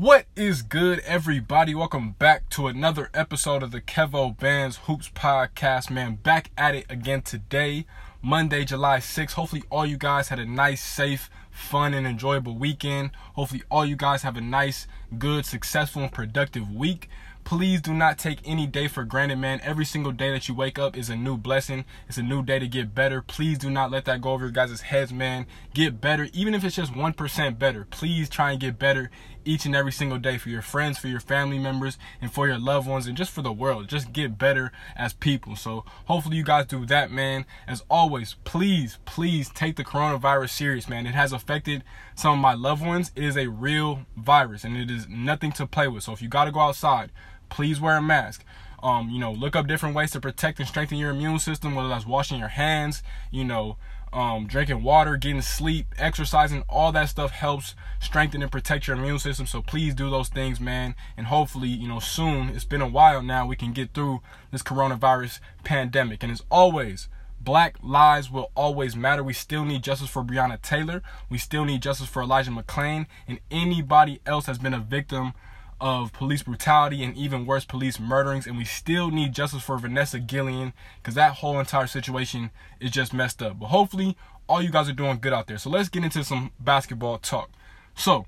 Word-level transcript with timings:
What 0.00 0.24
is 0.34 0.62
good, 0.62 1.00
everybody? 1.00 1.74
Welcome 1.74 2.12
back 2.12 2.48
to 2.50 2.68
another 2.68 3.10
episode 3.12 3.62
of 3.62 3.70
the 3.70 3.82
Kevo 3.82 4.34
Bands 4.34 4.78
Hoops 4.84 5.10
Podcast. 5.10 5.90
Man, 5.90 6.14
back 6.14 6.50
at 6.56 6.74
it 6.74 6.86
again 6.88 7.20
today, 7.20 7.84
Monday, 8.22 8.64
July 8.64 9.00
6th. 9.00 9.34
Hopefully, 9.34 9.62
all 9.68 9.84
you 9.84 9.98
guys 9.98 10.28
had 10.28 10.38
a 10.38 10.46
nice, 10.46 10.80
safe, 10.80 11.28
fun, 11.50 11.92
and 11.92 12.06
enjoyable 12.06 12.56
weekend. 12.56 13.10
Hopefully, 13.34 13.62
all 13.70 13.84
you 13.84 13.94
guys 13.94 14.22
have 14.22 14.38
a 14.38 14.40
nice, 14.40 14.86
good, 15.18 15.44
successful, 15.44 16.00
and 16.00 16.10
productive 16.10 16.70
week. 16.74 17.10
Please 17.44 17.80
do 17.80 17.92
not 17.92 18.18
take 18.18 18.38
any 18.44 18.66
day 18.66 18.86
for 18.86 19.02
granted, 19.04 19.36
man. 19.36 19.60
Every 19.62 19.84
single 19.84 20.12
day 20.12 20.30
that 20.30 20.48
you 20.48 20.54
wake 20.54 20.78
up 20.78 20.96
is 20.96 21.10
a 21.10 21.16
new 21.16 21.36
blessing. 21.36 21.84
It's 22.06 22.18
a 22.18 22.22
new 22.22 22.42
day 22.42 22.58
to 22.58 22.68
get 22.68 22.94
better. 22.94 23.22
Please 23.22 23.58
do 23.58 23.70
not 23.70 23.90
let 23.90 24.04
that 24.04 24.20
go 24.20 24.32
over 24.32 24.44
your 24.44 24.52
guys' 24.52 24.82
heads, 24.82 25.12
man. 25.12 25.46
Get 25.74 26.00
better, 26.00 26.28
even 26.32 26.54
if 26.54 26.64
it's 26.64 26.76
just 26.76 26.92
1% 26.92 27.58
better. 27.58 27.86
Please 27.90 28.28
try 28.28 28.52
and 28.52 28.60
get 28.60 28.78
better 28.78 29.10
each 29.44 29.66
and 29.66 29.74
every 29.74 29.92
single 29.92 30.18
day 30.18 30.38
for 30.38 30.48
your 30.48 30.62
friends, 30.62 30.98
for 30.98 31.08
your 31.08 31.20
family 31.20 31.58
members, 31.58 31.98
and 32.20 32.32
for 32.32 32.46
your 32.46 32.58
loved 32.58 32.88
ones, 32.88 33.06
and 33.06 33.16
just 33.16 33.30
for 33.30 33.42
the 33.42 33.52
world. 33.52 33.88
Just 33.88 34.12
get 34.12 34.38
better 34.38 34.72
as 34.96 35.12
people. 35.12 35.56
So 35.56 35.84
hopefully 36.06 36.36
you 36.36 36.44
guys 36.44 36.66
do 36.66 36.86
that, 36.86 37.10
man. 37.10 37.46
As 37.66 37.82
always, 37.90 38.36
please, 38.44 38.98
please 39.04 39.48
take 39.50 39.76
the 39.76 39.84
coronavirus 39.84 40.50
serious, 40.50 40.88
man. 40.88 41.06
It 41.06 41.14
has 41.14 41.32
affected 41.32 41.84
some 42.14 42.34
of 42.34 42.38
my 42.38 42.54
loved 42.54 42.84
ones. 42.84 43.12
It 43.16 43.24
is 43.24 43.36
a 43.36 43.48
real 43.48 44.06
virus, 44.16 44.64
and 44.64 44.76
it 44.76 44.90
is 44.90 45.08
nothing 45.08 45.52
to 45.52 45.66
play 45.66 45.88
with. 45.88 46.04
So 46.04 46.12
if 46.12 46.22
you 46.22 46.28
got 46.28 46.44
to 46.44 46.52
go 46.52 46.60
outside, 46.60 47.10
please 47.48 47.80
wear 47.80 47.96
a 47.96 48.02
mask. 48.02 48.44
Um, 48.82 49.10
you 49.10 49.18
know, 49.18 49.32
look 49.32 49.56
up 49.56 49.66
different 49.66 49.94
ways 49.94 50.10
to 50.12 50.20
protect 50.20 50.58
and 50.58 50.66
strengthen 50.66 50.96
your 50.96 51.10
immune 51.10 51.38
system, 51.38 51.74
whether 51.74 51.88
that's 51.88 52.06
washing 52.06 52.38
your 52.38 52.48
hands, 52.48 53.02
you 53.30 53.44
know, 53.44 53.76
um, 54.12 54.46
drinking 54.46 54.82
water, 54.82 55.16
getting 55.16 55.42
sleep, 55.42 55.86
exercising, 55.98 56.64
all 56.68 56.92
that 56.92 57.08
stuff 57.08 57.30
helps 57.30 57.74
strengthen 58.00 58.42
and 58.42 58.50
protect 58.50 58.86
your 58.86 58.96
immune 58.96 59.18
system. 59.18 59.46
So 59.46 59.62
please 59.62 59.94
do 59.94 60.10
those 60.10 60.28
things, 60.28 60.60
man. 60.60 60.94
And 61.16 61.26
hopefully, 61.26 61.68
you 61.68 61.88
know, 61.88 62.00
soon, 62.00 62.50
it's 62.50 62.64
been 62.64 62.82
a 62.82 62.88
while 62.88 63.22
now, 63.22 63.46
we 63.46 63.56
can 63.56 63.72
get 63.72 63.94
through 63.94 64.20
this 64.50 64.62
coronavirus 64.62 65.40
pandemic. 65.64 66.22
And 66.22 66.32
as 66.32 66.42
always, 66.50 67.08
Black 67.42 67.76
lives 67.82 68.30
will 68.30 68.50
always 68.54 68.94
matter. 68.94 69.22
We 69.22 69.32
still 69.32 69.64
need 69.64 69.82
justice 69.82 70.10
for 70.10 70.22
Breonna 70.22 70.60
Taylor. 70.60 71.02
We 71.30 71.38
still 71.38 71.64
need 71.64 71.80
justice 71.80 72.08
for 72.08 72.22
Elijah 72.22 72.50
McClain 72.50 73.06
and 73.26 73.40
anybody 73.50 74.20
else 74.26 74.44
has 74.46 74.58
been 74.58 74.74
a 74.74 74.78
victim 74.78 75.32
of 75.80 76.12
police 76.12 76.42
brutality 76.42 77.02
and 77.02 77.16
even 77.16 77.46
worse, 77.46 77.64
police 77.64 77.98
murderings. 77.98 78.46
And 78.46 78.56
we 78.56 78.64
still 78.64 79.10
need 79.10 79.32
justice 79.32 79.62
for 79.62 79.78
Vanessa 79.78 80.18
Guillen 80.18 80.72
because 80.96 81.14
that 81.14 81.36
whole 81.36 81.58
entire 81.58 81.86
situation 81.86 82.50
is 82.80 82.90
just 82.90 83.14
messed 83.14 83.42
up. 83.42 83.58
But 83.58 83.66
hopefully, 83.66 84.16
all 84.48 84.60
you 84.60 84.70
guys 84.70 84.88
are 84.88 84.94
doing 84.94 85.18
good 85.20 85.32
out 85.32 85.46
there. 85.46 85.58
So 85.58 85.70
let's 85.70 85.88
get 85.88 86.04
into 86.04 86.24
some 86.24 86.52
basketball 86.58 87.18
talk. 87.18 87.50
So, 87.94 88.26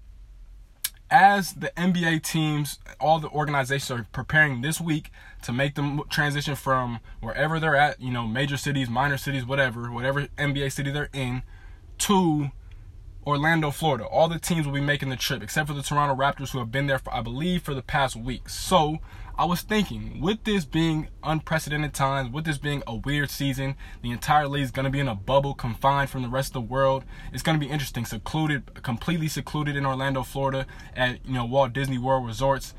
as 1.11 1.53
the 1.53 1.71
NBA 1.77 2.23
teams, 2.23 2.79
all 2.99 3.19
the 3.19 3.29
organizations 3.29 3.91
are 3.91 4.07
preparing 4.13 4.63
this 4.63 4.81
week 4.81 5.11
to 5.43 5.53
make 5.53 5.75
the 5.75 6.03
transition 6.09 6.57
from 6.57 7.01
wherever 7.21 7.61
they're 7.61 7.77
at, 7.77 8.01
you 8.01 8.11
know, 8.11 8.27
major 8.27 8.57
cities, 8.57 8.89
minor 8.89 9.19
cities, 9.19 9.45
whatever, 9.45 9.93
whatever 9.93 10.23
NBA 10.39 10.73
city 10.73 10.91
they're 10.91 11.11
in, 11.13 11.43
to 11.99 12.51
Orlando, 13.27 13.71
Florida. 13.71 14.05
All 14.05 14.29
the 14.29 14.39
teams 14.39 14.67
will 14.67 14.75
be 14.75 14.81
making 14.81 15.09
the 15.09 15.17
trip 15.17 15.43
except 15.43 15.69
for 15.69 15.75
the 15.75 15.83
Toronto 15.83 16.15
Raptors 16.15 16.51
who 16.51 16.59
have 16.59 16.73
been 16.73 16.87
there 16.87 16.99
for 16.99 17.15
I 17.15 17.21
believe 17.21 17.63
for 17.63 17.75
the 17.75 17.83
past 17.83 18.17
week. 18.17 18.49
So, 18.49 18.99
I 19.39 19.47
was 19.47 19.63
thinking, 19.63 20.21
with 20.21 20.45
this 20.45 20.67
being 20.67 21.09
unprecedented 21.23 21.95
times, 21.95 22.31
with 22.31 22.45
this 22.45 22.59
being 22.59 22.83
a 22.87 22.97
weird 22.97 23.31
season, 23.31 23.77
the 24.03 24.11
entire 24.11 24.47
league 24.47 24.65
is 24.65 24.71
going 24.71 24.85
to 24.85 24.91
be 24.91 25.01
in 25.01 25.09
a 25.09 25.15
bubble, 25.15 25.55
confined 25.55 26.11
from 26.11 26.23
the 26.23 26.29
rest 26.29 26.51
of 26.51 26.53
the 26.53 26.61
world. 26.61 27.05
It's 27.33 27.43
going 27.43 27.59
to 27.59 27.65
be 27.65 27.73
interesting, 27.73 28.05
secluded, 28.05 28.83
completely 28.83 29.29
secluded 29.29 29.75
in 29.75 29.87
Orlando, 29.87 30.23
Florida, 30.23 30.67
at 30.95 31.25
you 31.27 31.33
know 31.33 31.47
Walt 31.47 31.73
Disney 31.73 31.99
World 31.99 32.27
resorts 32.27 32.75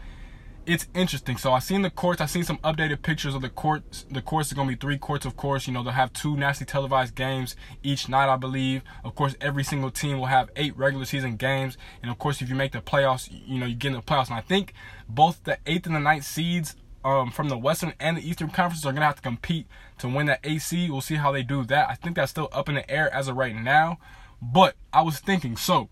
it's 0.65 0.87
interesting. 0.93 1.37
So 1.37 1.51
I 1.51 1.59
seen 1.59 1.81
the 1.81 1.89
courts. 1.89 2.21
I 2.21 2.25
seen 2.25 2.43
some 2.43 2.57
updated 2.59 3.01
pictures 3.01 3.35
of 3.35 3.41
the 3.41 3.49
courts. 3.49 4.05
The 4.09 4.21
courts 4.21 4.51
are 4.51 4.55
gonna 4.55 4.69
be 4.69 4.75
three 4.75 4.97
courts, 4.97 5.25
of 5.25 5.35
course. 5.35 5.67
You 5.67 5.73
know 5.73 5.83
they'll 5.83 5.93
have 5.93 6.13
two 6.13 6.37
nationally 6.37 6.65
televised 6.65 7.15
games 7.15 7.55
each 7.83 8.07
night, 8.07 8.31
I 8.31 8.37
believe. 8.37 8.81
Of 9.03 9.15
course, 9.15 9.35
every 9.41 9.63
single 9.63 9.91
team 9.91 10.19
will 10.19 10.27
have 10.27 10.49
eight 10.55 10.75
regular 10.77 11.05
season 11.05 11.35
games, 11.35 11.77
and 12.01 12.09
of 12.09 12.17
course, 12.17 12.41
if 12.41 12.49
you 12.49 12.55
make 12.55 12.71
the 12.71 12.81
playoffs, 12.81 13.29
you 13.31 13.59
know 13.59 13.65
you 13.65 13.75
get 13.75 13.89
in 13.89 13.93
the 13.93 14.01
playoffs. 14.01 14.27
And 14.27 14.37
I 14.37 14.41
think 14.41 14.73
both 15.09 15.43
the 15.43 15.57
eighth 15.65 15.85
and 15.85 15.95
the 15.95 15.99
ninth 15.99 16.25
seeds 16.25 16.75
um, 17.03 17.31
from 17.31 17.49
the 17.49 17.57
Western 17.57 17.93
and 17.99 18.17
the 18.17 18.27
Eastern 18.27 18.49
conferences 18.49 18.85
are 18.85 18.93
gonna 18.93 19.05
have 19.05 19.15
to 19.15 19.21
compete 19.21 19.67
to 19.99 20.07
win 20.07 20.27
that 20.27 20.39
AC. 20.43 20.89
We'll 20.89 21.01
see 21.01 21.15
how 21.15 21.31
they 21.31 21.43
do 21.43 21.63
that. 21.65 21.89
I 21.89 21.95
think 21.95 22.15
that's 22.15 22.31
still 22.31 22.49
up 22.51 22.69
in 22.69 22.75
the 22.75 22.89
air 22.89 23.13
as 23.13 23.27
of 23.27 23.35
right 23.35 23.55
now. 23.55 23.99
But 24.41 24.75
I 24.91 25.01
was 25.01 25.19
thinking, 25.19 25.55
so 25.55 25.89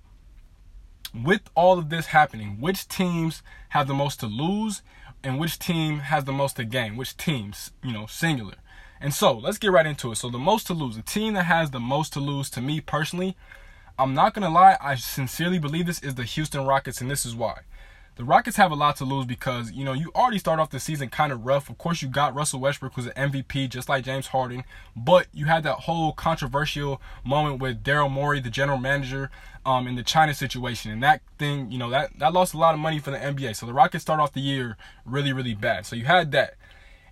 with 1.13 1.41
all 1.55 1.77
of 1.77 1.89
this 1.89 2.07
happening, 2.07 2.57
which 2.59 2.87
teams 2.87 3.41
have 3.69 3.87
the 3.87 3.93
most 3.93 4.19
to 4.21 4.27
lose 4.27 4.81
and 5.23 5.39
which 5.39 5.59
team 5.59 5.99
has 5.99 6.23
the 6.25 6.31
most 6.31 6.55
to 6.55 6.65
gain? 6.65 6.95
Which 6.95 7.17
teams, 7.17 7.71
you 7.83 7.91
know, 7.91 8.05
singular. 8.05 8.55
And 8.99 9.13
so 9.13 9.33
let's 9.33 9.57
get 9.57 9.71
right 9.71 9.85
into 9.85 10.11
it. 10.11 10.15
So 10.15 10.29
the 10.29 10.37
most 10.37 10.67
to 10.67 10.73
lose, 10.73 10.95
the 10.95 11.01
team 11.01 11.33
that 11.33 11.43
has 11.43 11.71
the 11.71 11.79
most 11.79 12.13
to 12.13 12.19
lose 12.19 12.49
to 12.51 12.61
me 12.61 12.81
personally, 12.81 13.35
I'm 13.97 14.13
not 14.13 14.33
gonna 14.33 14.49
lie, 14.49 14.77
I 14.81 14.95
sincerely 14.95 15.59
believe 15.59 15.85
this 15.85 16.01
is 16.01 16.15
the 16.15 16.23
Houston 16.23 16.65
Rockets, 16.65 17.01
and 17.01 17.11
this 17.11 17.25
is 17.25 17.35
why 17.35 17.61
the 18.15 18.23
Rockets 18.25 18.57
have 18.57 18.71
a 18.71 18.75
lot 18.75 18.97
to 18.97 19.05
lose 19.05 19.25
because, 19.25 19.71
you 19.71 19.85
know, 19.85 19.93
you 19.93 20.11
already 20.15 20.37
start 20.37 20.59
off 20.59 20.69
the 20.69 20.79
season 20.79 21.09
kind 21.09 21.31
of 21.31 21.45
rough. 21.45 21.69
Of 21.69 21.77
course, 21.77 22.01
you 22.01 22.07
got 22.07 22.35
Russell 22.35 22.59
Westbrook, 22.59 22.93
who's 22.93 23.07
an 23.07 23.31
MVP, 23.31 23.69
just 23.69 23.87
like 23.87 24.03
James 24.03 24.27
Harden. 24.27 24.63
But 24.95 25.27
you 25.33 25.45
had 25.45 25.63
that 25.63 25.79
whole 25.79 26.11
controversial 26.11 27.01
moment 27.23 27.61
with 27.61 27.83
Daryl 27.83 28.11
Morey, 28.11 28.41
the 28.41 28.49
general 28.49 28.77
manager, 28.77 29.31
um, 29.65 29.87
in 29.87 29.95
the 29.95 30.03
China 30.03 30.33
situation. 30.33 30.91
And 30.91 31.01
that 31.03 31.21
thing, 31.37 31.71
you 31.71 31.77
know, 31.77 31.89
that, 31.89 32.19
that 32.19 32.33
lost 32.33 32.53
a 32.53 32.57
lot 32.57 32.73
of 32.73 32.79
money 32.79 32.99
for 32.99 33.11
the 33.11 33.17
NBA. 33.17 33.55
So 33.55 33.65
the 33.65 33.73
Rockets 33.73 34.03
start 34.03 34.19
off 34.19 34.33
the 34.33 34.41
year 34.41 34.77
really, 35.05 35.31
really 35.31 35.55
bad. 35.55 35.85
So 35.85 35.95
you 35.95 36.05
had 36.05 36.31
that. 36.31 36.55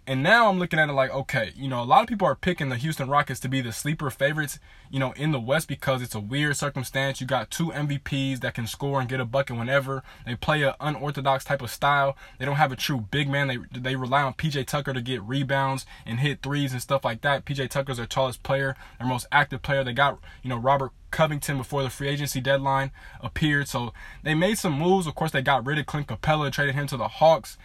And 0.09 0.23
now 0.23 0.49
I'm 0.49 0.57
looking 0.57 0.79
at 0.79 0.89
it 0.89 0.93
like, 0.93 1.11
okay, 1.11 1.51
you 1.55 1.67
know, 1.67 1.83
a 1.83 1.85
lot 1.85 2.01
of 2.01 2.07
people 2.07 2.25
are 2.25 2.33
picking 2.33 2.69
the 2.69 2.77
Houston 2.77 3.07
Rockets 3.07 3.39
to 3.41 3.47
be 3.47 3.61
the 3.61 3.71
sleeper 3.71 4.09
favorites, 4.09 4.57
you 4.89 4.99
know, 4.99 5.11
in 5.11 5.31
the 5.31 5.39
West 5.39 5.67
because 5.67 6.01
it's 6.01 6.15
a 6.15 6.19
weird 6.19 6.57
circumstance. 6.57 7.21
You 7.21 7.27
got 7.27 7.51
two 7.51 7.67
MVPs 7.67 8.39
that 8.39 8.55
can 8.55 8.65
score 8.65 8.99
and 8.99 9.07
get 9.07 9.19
a 9.19 9.25
bucket 9.25 9.55
whenever. 9.55 10.01
They 10.25 10.33
play 10.33 10.63
an 10.63 10.73
unorthodox 10.79 11.45
type 11.45 11.61
of 11.61 11.69
style. 11.69 12.17
They 12.39 12.45
don't 12.45 12.55
have 12.55 12.71
a 12.71 12.75
true 12.75 13.01
big 13.11 13.29
man. 13.29 13.49
They 13.49 13.57
they 13.71 13.95
rely 13.95 14.23
on 14.23 14.33
PJ 14.33 14.65
Tucker 14.65 14.93
to 14.93 15.01
get 15.01 15.21
rebounds 15.21 15.85
and 16.07 16.21
hit 16.21 16.41
threes 16.41 16.71
and 16.71 16.81
stuff 16.81 17.05
like 17.05 17.21
that. 17.21 17.45
PJ 17.45 17.69
Tucker's 17.69 17.97
their 17.97 18.07
tallest 18.07 18.41
player, 18.41 18.75
their 18.97 19.07
most 19.07 19.27
active 19.31 19.61
player. 19.61 19.83
They 19.83 19.93
got, 19.93 20.17
you 20.41 20.49
know, 20.49 20.57
Robert 20.57 20.91
Covington 21.11 21.57
before 21.57 21.83
the 21.83 21.89
free 21.91 22.07
agency 22.07 22.41
deadline 22.41 22.89
appeared. 23.21 23.67
So 23.67 23.93
they 24.23 24.33
made 24.33 24.57
some 24.57 24.73
moves. 24.73 25.05
Of 25.05 25.13
course, 25.13 25.33
they 25.33 25.43
got 25.43 25.67
rid 25.67 25.77
of 25.77 25.85
Clint 25.85 26.07
Capela, 26.07 26.51
traded 26.51 26.73
him 26.73 26.87
to 26.87 26.97
the 26.97 27.07
Hawks 27.07 27.59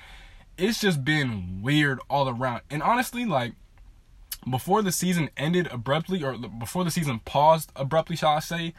it's 0.57 0.81
just 0.81 1.05
been 1.05 1.61
weird 1.63 2.01
all 2.09 2.29
around. 2.29 2.63
And 2.71 2.83
honestly, 2.83 3.25
like 3.25 3.53
before 4.49 4.83
the 4.83 4.93
season 4.93 5.31
ended 5.37 5.69
abruptly, 5.71 6.23
or 6.23 6.37
before 6.37 6.85
the 6.85 6.91
season 6.91 7.21
paused 7.25 7.71
abruptly, 7.77 8.17
shall 8.17 8.31
I 8.31 8.41
say, 8.41 8.75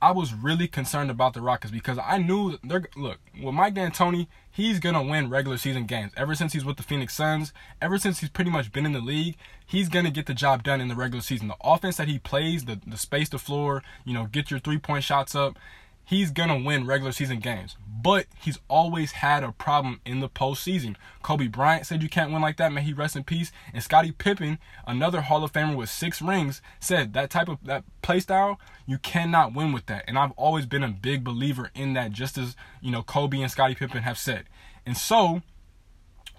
I 0.00 0.12
was 0.12 0.32
really 0.32 0.68
concerned 0.68 1.10
about 1.10 1.34
the 1.34 1.40
Rockets 1.40 1.72
because 1.72 1.98
I 1.98 2.18
knew 2.18 2.56
they're 2.62 2.88
look 2.96 3.18
with 3.42 3.54
Mike 3.54 3.74
D'Antoni, 3.74 4.28
he's 4.48 4.78
gonna 4.78 5.02
win 5.02 5.28
regular 5.28 5.56
season 5.56 5.86
games. 5.86 6.12
Ever 6.16 6.36
since 6.36 6.52
he's 6.52 6.64
with 6.64 6.76
the 6.76 6.84
Phoenix 6.84 7.14
Suns, 7.14 7.52
ever 7.82 7.98
since 7.98 8.20
he's 8.20 8.30
pretty 8.30 8.50
much 8.50 8.70
been 8.70 8.86
in 8.86 8.92
the 8.92 9.00
league, 9.00 9.36
he's 9.66 9.88
gonna 9.88 10.12
get 10.12 10.26
the 10.26 10.34
job 10.34 10.62
done 10.62 10.80
in 10.80 10.86
the 10.86 10.94
regular 10.94 11.20
season. 11.20 11.48
The 11.48 11.56
offense 11.60 11.96
that 11.96 12.06
he 12.06 12.20
plays, 12.20 12.64
the 12.64 12.80
the 12.86 12.96
space 12.96 13.28
the 13.28 13.38
floor, 13.38 13.82
you 14.04 14.14
know, 14.14 14.26
get 14.26 14.52
your 14.52 14.60
three 14.60 14.78
point 14.78 15.02
shots 15.02 15.34
up 15.34 15.58
he's 16.08 16.30
gonna 16.30 16.58
win 16.58 16.86
regular 16.86 17.12
season 17.12 17.38
games. 17.38 17.76
But 17.86 18.26
he's 18.40 18.58
always 18.68 19.12
had 19.12 19.44
a 19.44 19.52
problem 19.52 20.00
in 20.06 20.20
the 20.20 20.28
postseason. 20.28 20.96
Kobe 21.22 21.48
Bryant 21.48 21.84
said 21.84 22.02
you 22.02 22.08
can't 22.08 22.32
win 22.32 22.40
like 22.40 22.56
that, 22.56 22.72
may 22.72 22.80
he 22.80 22.94
rest 22.94 23.14
in 23.14 23.24
peace. 23.24 23.52
And 23.74 23.82
Scottie 23.82 24.12
Pippen, 24.12 24.58
another 24.86 25.20
Hall 25.20 25.44
of 25.44 25.52
Famer 25.52 25.76
with 25.76 25.90
six 25.90 26.22
rings, 26.22 26.62
said 26.80 27.12
that 27.12 27.28
type 27.28 27.48
of 27.48 27.58
that 27.64 27.84
play 28.00 28.20
style, 28.20 28.58
you 28.86 28.96
cannot 28.98 29.52
win 29.52 29.72
with 29.72 29.86
that. 29.86 30.04
And 30.08 30.18
I've 30.18 30.32
always 30.32 30.64
been 30.64 30.82
a 30.82 30.88
big 30.88 31.24
believer 31.24 31.70
in 31.74 31.92
that, 31.92 32.12
just 32.12 32.38
as 32.38 32.56
you 32.80 32.90
know, 32.90 33.02
Kobe 33.02 33.40
and 33.40 33.50
Scottie 33.50 33.74
Pippen 33.74 34.02
have 34.02 34.16
said. 34.16 34.44
And 34.86 34.96
so 34.96 35.42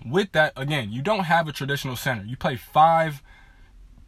with 0.03 0.31
that, 0.31 0.53
again, 0.55 0.91
you 0.91 1.03
don't 1.03 1.25
have 1.25 1.47
a 1.47 1.51
traditional 1.51 1.95
center. 1.95 2.23
You 2.23 2.37
play 2.37 2.55
five 2.55 3.21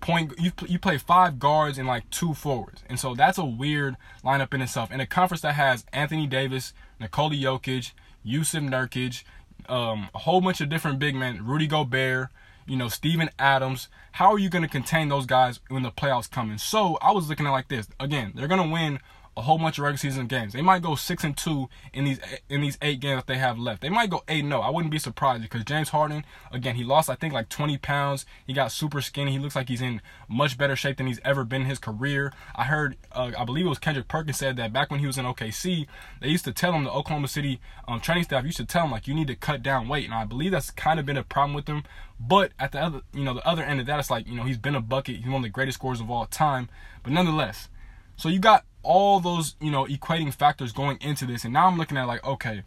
point 0.02 0.34
you 0.38 0.52
you 0.68 0.80
play 0.80 0.98
five 0.98 1.40
guards 1.40 1.78
and 1.78 1.88
like 1.88 2.10
two 2.10 2.34
forwards, 2.34 2.84
and 2.90 3.00
so 3.00 3.16
that's 3.16 3.38
a 3.38 3.46
weird 3.46 3.96
lineup 4.24 4.54
in 4.54 4.62
itself. 4.62 4.92
In 4.92 5.00
a 5.00 5.06
conference 5.06 5.42
that 5.42 5.54
has 5.54 5.86
Anthony 5.94 6.28
Davis, 6.28 6.74
Nikola 7.00 7.36
Jokic, 7.36 7.94
Jusuf 8.26 8.68
Nurkic, 8.68 9.24
um, 9.70 10.10
a 10.14 10.20
whole 10.20 10.42
bunch 10.42 10.62
of 10.62 10.70
different 10.70 11.00
big 11.00 11.16
men, 11.16 11.46
Rudy 11.46 11.68
Gobert, 11.68 12.30
you 12.66 12.76
know, 12.76 12.88
Steven 12.88 13.30
Adams. 13.40 13.88
How 14.14 14.32
are 14.32 14.40
you 14.40 14.50
going 14.50 14.64
to 14.64 14.70
contain 14.70 15.10
those 15.10 15.26
guys 15.26 15.60
when 15.70 15.84
the 15.84 15.92
playoffs 15.92 16.30
come 16.30 16.52
in? 16.52 16.58
So 16.58 16.98
I 17.02 17.12
was 17.12 17.30
looking 17.30 17.46
at 17.46 17.52
like 17.52 17.70
this. 17.70 17.88
Again, 18.00 18.34
they're 18.36 18.48
going 18.48 18.62
to 18.62 18.74
win 18.74 19.00
a 19.38 19.42
whole 19.42 19.58
bunch 19.58 19.78
of 19.78 19.84
regular 19.84 19.98
season 19.98 20.28
games. 20.28 20.54
They 20.54 20.62
might 20.62 20.82
go 20.82 20.96
six 20.96 21.24
and 21.24 21.38
two 21.38 21.70
in 21.94 22.04
these 22.04 22.20
in 22.50 22.62
these 22.62 22.78
eight 22.82 23.00
games 23.00 23.20
that 23.20 23.28
they 23.28 23.38
have 23.38 23.58
left. 23.58 23.82
They 23.82 23.90
might 23.90 24.10
go 24.10 24.24
eight. 24.28 24.44
No, 24.44 24.62
I 24.62 24.70
wouldn't 24.70 24.92
be 24.92 25.00
surprised 25.00 25.42
because 25.42 25.64
James 25.64 25.90
Harden 25.90 26.26
again 26.52 26.76
he 26.76 26.84
lost 26.84 27.10
I 27.10 27.16
think 27.16 27.34
like 27.34 27.48
20 27.48 27.78
pounds. 27.78 28.26
He 28.46 28.54
got 28.54 28.72
super 28.72 29.02
skinny. 29.02 29.32
He 29.32 29.40
looks 29.40 29.56
like 29.56 29.70
he's 29.70 29.82
in 29.82 30.02
much 30.28 30.58
better 30.58 30.76
shape 30.76 30.98
than 30.98 31.08
he's 31.08 31.22
ever 31.24 31.46
been 31.46 31.62
in 31.62 31.68
his 31.68 31.80
career. 31.80 32.34
I 32.56 32.66
heard 32.66 32.98
uh, 33.14 33.32
I 33.38 33.46
believe 33.46 33.66
it 33.66 33.70
was 33.70 33.80
Kendrick 33.80 34.10
Perkins 34.10 34.38
said 34.38 34.58
that 34.58 34.74
back 34.74 34.92
when 34.92 35.00
he 35.00 35.08
was 35.08 35.18
in 35.18 35.26
OKC, 35.26 35.88
they 36.20 36.28
used 36.28 36.46
to 36.46 36.52
tell 36.52 36.74
him 36.74 36.84
the 36.84 36.92
Oklahoma 36.92 37.30
City 37.30 37.62
um, 37.88 38.02
training 38.02 38.26
staff 38.26 38.44
used 38.44 38.58
to 38.58 38.66
tell 38.66 38.86
him 38.86 38.92
like 38.92 39.08
you 39.08 39.14
need 39.14 39.28
to 39.28 39.36
cut 39.36 39.64
down 39.64 39.88
weight, 39.88 40.06
and 40.06 40.14
I 40.14 40.26
believe 40.26 40.52
that's 40.52 40.72
kind 40.72 41.00
of 41.00 41.06
been 41.06 41.18
a 41.18 41.24
problem 41.24 41.54
with 41.54 41.68
him. 41.68 41.84
But 42.20 42.52
at 42.60 42.74
the 42.74 42.80
other 42.80 43.02
you 43.14 43.24
know 43.24 43.34
the 43.34 43.48
other 43.48 43.64
end 43.64 43.80
of 43.80 43.86
that, 43.86 44.00
it's 44.00 44.12
like 44.12 44.28
you 44.28 44.36
know 44.36 44.44
he's 44.44 44.58
been 44.58 44.76
a 44.76 44.82
bucket. 44.82 45.18
He's 45.18 45.26
one 45.26 45.38
of 45.38 45.44
the 45.44 45.50
greatest 45.50 45.78
scorers 45.78 46.02
of 46.02 46.12
all 46.12 46.26
time. 46.26 46.68
But 47.02 47.14
nonetheless, 47.14 47.70
so 48.18 48.30
you 48.30 48.40
got 48.40 48.66
all 48.84 49.20
those, 49.20 49.56
you 49.60 49.72
know, 49.72 49.86
equating 49.86 50.34
factors 50.34 50.72
going 50.72 50.98
into 51.02 51.26
this. 51.26 51.44
And 51.44 51.54
now 51.54 51.68
I'm 51.68 51.78
looking 51.78 51.98
at 51.98 52.08
like, 52.08 52.24
okay, 52.26 52.64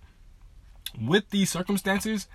with 1.01 1.31
these 1.31 1.51
circumstances, 1.51 2.29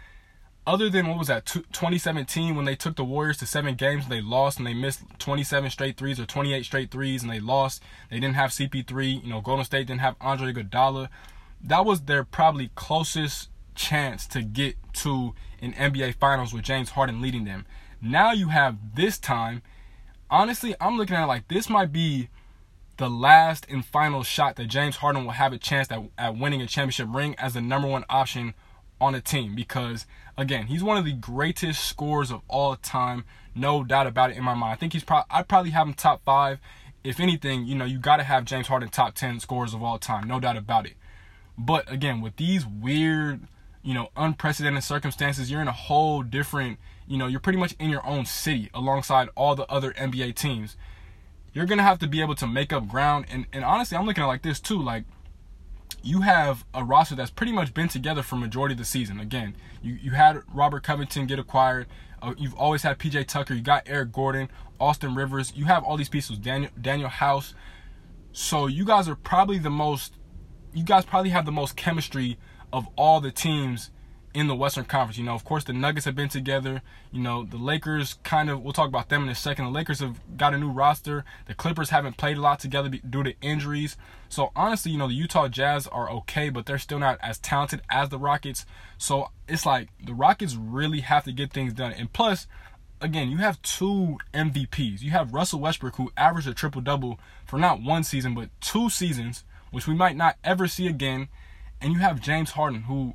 other 0.67 0.89
than 0.89 1.07
what 1.07 1.17
was 1.17 1.27
that 1.27 1.45
2017 1.45 2.55
when 2.55 2.65
they 2.65 2.75
took 2.75 2.95
the 2.95 3.03
Warriors 3.03 3.37
to 3.37 3.47
seven 3.47 3.75
games 3.75 4.03
and 4.03 4.11
they 4.11 4.21
lost 4.21 4.59
and 4.59 4.67
they 4.67 4.73
missed 4.73 5.01
27 5.17 5.71
straight 5.71 5.97
threes 5.97 6.19
or 6.19 6.25
28 6.25 6.63
straight 6.63 6.91
threes 6.91 7.23
and 7.23 7.31
they 7.31 7.39
lost. 7.39 7.81
They 8.11 8.19
didn't 8.19 8.35
have 8.35 8.51
CP3. 8.51 9.23
You 9.23 9.29
know, 9.29 9.41
Golden 9.41 9.65
State 9.65 9.87
didn't 9.87 10.01
have 10.01 10.15
Andre 10.21 10.53
Iguodala. 10.53 11.09
That 11.61 11.85
was 11.85 12.01
their 12.01 12.23
probably 12.23 12.69
closest 12.75 13.49
chance 13.73 14.27
to 14.27 14.43
get 14.43 14.75
to 14.93 15.33
an 15.61 15.73
NBA 15.73 16.15
Finals 16.15 16.53
with 16.53 16.63
James 16.63 16.91
Harden 16.91 17.21
leading 17.21 17.45
them. 17.45 17.65
Now 18.01 18.31
you 18.31 18.49
have 18.49 18.77
this 18.95 19.17
time. 19.17 19.61
Honestly, 20.29 20.75
I'm 20.79 20.97
looking 20.97 21.15
at 21.15 21.25
like 21.25 21.47
this 21.47 21.69
might 21.69 21.91
be 21.91 22.29
the 22.99 23.09
last 23.09 23.65
and 23.69 23.83
final 23.83 24.23
shot 24.23 24.57
that 24.57 24.67
James 24.67 24.97
Harden 24.97 25.23
will 25.23 25.31
have 25.31 25.53
a 25.53 25.57
chance 25.57 25.89
at, 25.89 26.01
at 26.17 26.37
winning 26.37 26.61
a 26.61 26.67
championship 26.67 27.07
ring 27.09 27.33
as 27.37 27.53
the 27.53 27.61
number 27.61 27.87
one 27.87 28.03
option 28.09 28.53
on 28.99 29.15
a 29.15 29.21
team. 29.21 29.55
Because 29.55 30.05
again 30.37 30.67
he's 30.67 30.83
one 30.83 30.97
of 30.97 31.05
the 31.05 31.13
greatest 31.13 31.83
scorers 31.85 32.29
of 32.29 32.41
all 32.47 32.75
time 32.75 33.23
no 33.55 33.83
doubt 33.83 34.05
about 34.05 34.31
it 34.31 34.37
in 34.37 34.43
my 34.43 34.53
mind. 34.53 34.73
I 34.73 34.75
think 34.75 34.93
he's 34.93 35.03
probably 35.03 35.27
i'd 35.31 35.47
probably 35.47 35.71
have 35.71 35.87
him 35.87 35.93
top 35.93 36.21
five. 36.25 36.59
If 37.01 37.21
anything 37.21 37.65
you 37.65 37.73
know 37.73 37.85
you 37.85 37.99
got 37.99 38.17
to 38.17 38.23
have 38.23 38.43
james 38.43 38.67
harden 38.67 38.89
top 38.89 39.15
10 39.15 39.39
scorers 39.39 39.73
of 39.73 39.81
all 39.81 39.97
time 39.97 40.27
no 40.27 40.41
doubt 40.41 40.57
about 40.57 40.85
it. 40.85 40.93
But 41.57 41.89
again 41.89 42.19
with 42.19 42.35
these 42.35 42.65
weird 42.67 43.47
you 43.81 43.93
know 43.93 44.09
unprecedented 44.17 44.83
circumstances 44.83 45.49
you're 45.49 45.61
in 45.61 45.69
a 45.69 45.71
whole 45.71 46.21
different 46.21 46.77
you 47.07 47.17
know 47.17 47.27
you're 47.27 47.39
pretty 47.39 47.59
much 47.59 47.75
in 47.79 47.89
your 47.89 48.05
own 48.05 48.25
city 48.25 48.69
alongside 48.73 49.29
all 49.35 49.55
the 49.55 49.65
other 49.67 49.93
nba 49.93 50.35
teams 50.35 50.75
you're 51.53 51.65
gonna 51.65 51.83
have 51.83 51.99
to 51.99 52.07
be 52.07 52.21
able 52.21 52.35
to 52.35 52.47
make 52.47 52.71
up 52.73 52.87
ground. 52.87 53.25
And 53.29 53.45
and 53.53 53.63
honestly, 53.63 53.97
I'm 53.97 54.05
looking 54.05 54.23
at 54.23 54.27
like 54.27 54.41
this 54.41 54.59
too. 54.59 54.81
Like 54.81 55.03
you 56.01 56.21
have 56.21 56.65
a 56.73 56.83
roster 56.83 57.15
that's 57.15 57.31
pretty 57.31 57.51
much 57.51 57.73
been 57.73 57.87
together 57.87 58.23
for 58.23 58.35
majority 58.35 58.73
of 58.73 58.79
the 58.79 58.85
season. 58.85 59.19
Again, 59.19 59.55
you 59.81 59.93
you 59.93 60.11
had 60.11 60.41
Robert 60.53 60.83
Covington 60.83 61.27
get 61.27 61.39
acquired. 61.39 61.87
Uh, 62.21 62.33
you've 62.37 62.55
always 62.55 62.83
had 62.83 62.99
PJ 62.99 63.27
Tucker. 63.27 63.53
You 63.53 63.61
got 63.61 63.83
Eric 63.85 64.11
Gordon, 64.11 64.49
Austin 64.79 65.15
Rivers. 65.15 65.53
You 65.55 65.65
have 65.65 65.83
all 65.83 65.97
these 65.97 66.09
pieces. 66.09 66.37
Daniel 66.37 66.71
Danuel 66.79 67.09
House. 67.09 67.53
So 68.31 68.67
you 68.67 68.85
guys 68.85 69.07
are 69.09 69.15
probably 69.15 69.57
the 69.57 69.69
most. 69.69 70.13
You 70.73 70.83
guys 70.83 71.05
probably 71.05 71.31
have 71.31 71.45
the 71.45 71.51
most 71.51 71.75
chemistry 71.75 72.37
of 72.71 72.87
all 72.95 73.21
the 73.21 73.31
teams 73.31 73.89
in 74.33 74.47
the 74.47 74.55
Western 74.55 74.85
Conference. 74.85 75.17
You 75.17 75.25
know, 75.25 75.33
of 75.33 75.43
course, 75.43 75.63
the 75.63 75.73
Nuggets 75.73 76.05
have 76.05 76.15
been 76.15 76.29
together. 76.29 76.81
You 77.11 77.21
know, 77.21 77.43
the 77.43 77.57
Lakers 77.57 78.15
kind 78.23 78.49
of, 78.49 78.61
we'll 78.61 78.73
talk 78.73 78.87
about 78.87 79.09
them 79.09 79.23
in 79.23 79.29
a 79.29 79.35
second. 79.35 79.65
The 79.65 79.71
Lakers 79.71 79.99
have 79.99 80.19
got 80.37 80.53
a 80.53 80.57
new 80.57 80.69
roster. 80.69 81.25
The 81.47 81.53
Clippers 81.53 81.89
haven't 81.89 82.17
played 82.17 82.37
a 82.37 82.41
lot 82.41 82.59
together 82.59 82.89
due 82.89 83.23
to 83.23 83.33
injuries. 83.41 83.97
So, 84.29 84.51
honestly, 84.55 84.91
you 84.91 84.97
know, 84.97 85.07
the 85.07 85.13
Utah 85.13 85.47
Jazz 85.47 85.87
are 85.87 86.09
okay, 86.11 86.49
but 86.49 86.65
they're 86.65 86.77
still 86.77 86.99
not 86.99 87.17
as 87.21 87.39
talented 87.39 87.81
as 87.89 88.09
the 88.09 88.19
Rockets. 88.19 88.65
So, 88.97 89.29
it's 89.47 89.65
like 89.65 89.89
the 90.03 90.13
Rockets 90.13 90.55
really 90.55 91.01
have 91.01 91.23
to 91.23 91.31
get 91.31 91.51
things 91.51 91.73
done. 91.73 91.93
And 91.93 92.13
plus, 92.13 92.47
again, 93.01 93.29
you 93.29 93.37
have 93.37 93.61
two 93.61 94.17
MVPs. 94.33 95.01
You 95.01 95.11
have 95.11 95.33
Russell 95.33 95.59
Westbrook, 95.59 95.95
who 95.95 96.11
averaged 96.15 96.47
a 96.47 96.53
triple 96.53 96.81
double 96.81 97.19
for 97.47 97.57
not 97.57 97.81
one 97.81 98.03
season, 98.03 98.35
but 98.35 98.49
two 98.61 98.89
seasons, 98.89 99.43
which 99.71 99.87
we 99.87 99.95
might 99.95 100.15
not 100.15 100.37
ever 100.43 100.67
see 100.67 100.87
again. 100.87 101.29
And 101.81 101.93
you 101.93 101.99
have 101.99 102.21
James 102.21 102.51
Harden, 102.51 102.83
who 102.83 103.13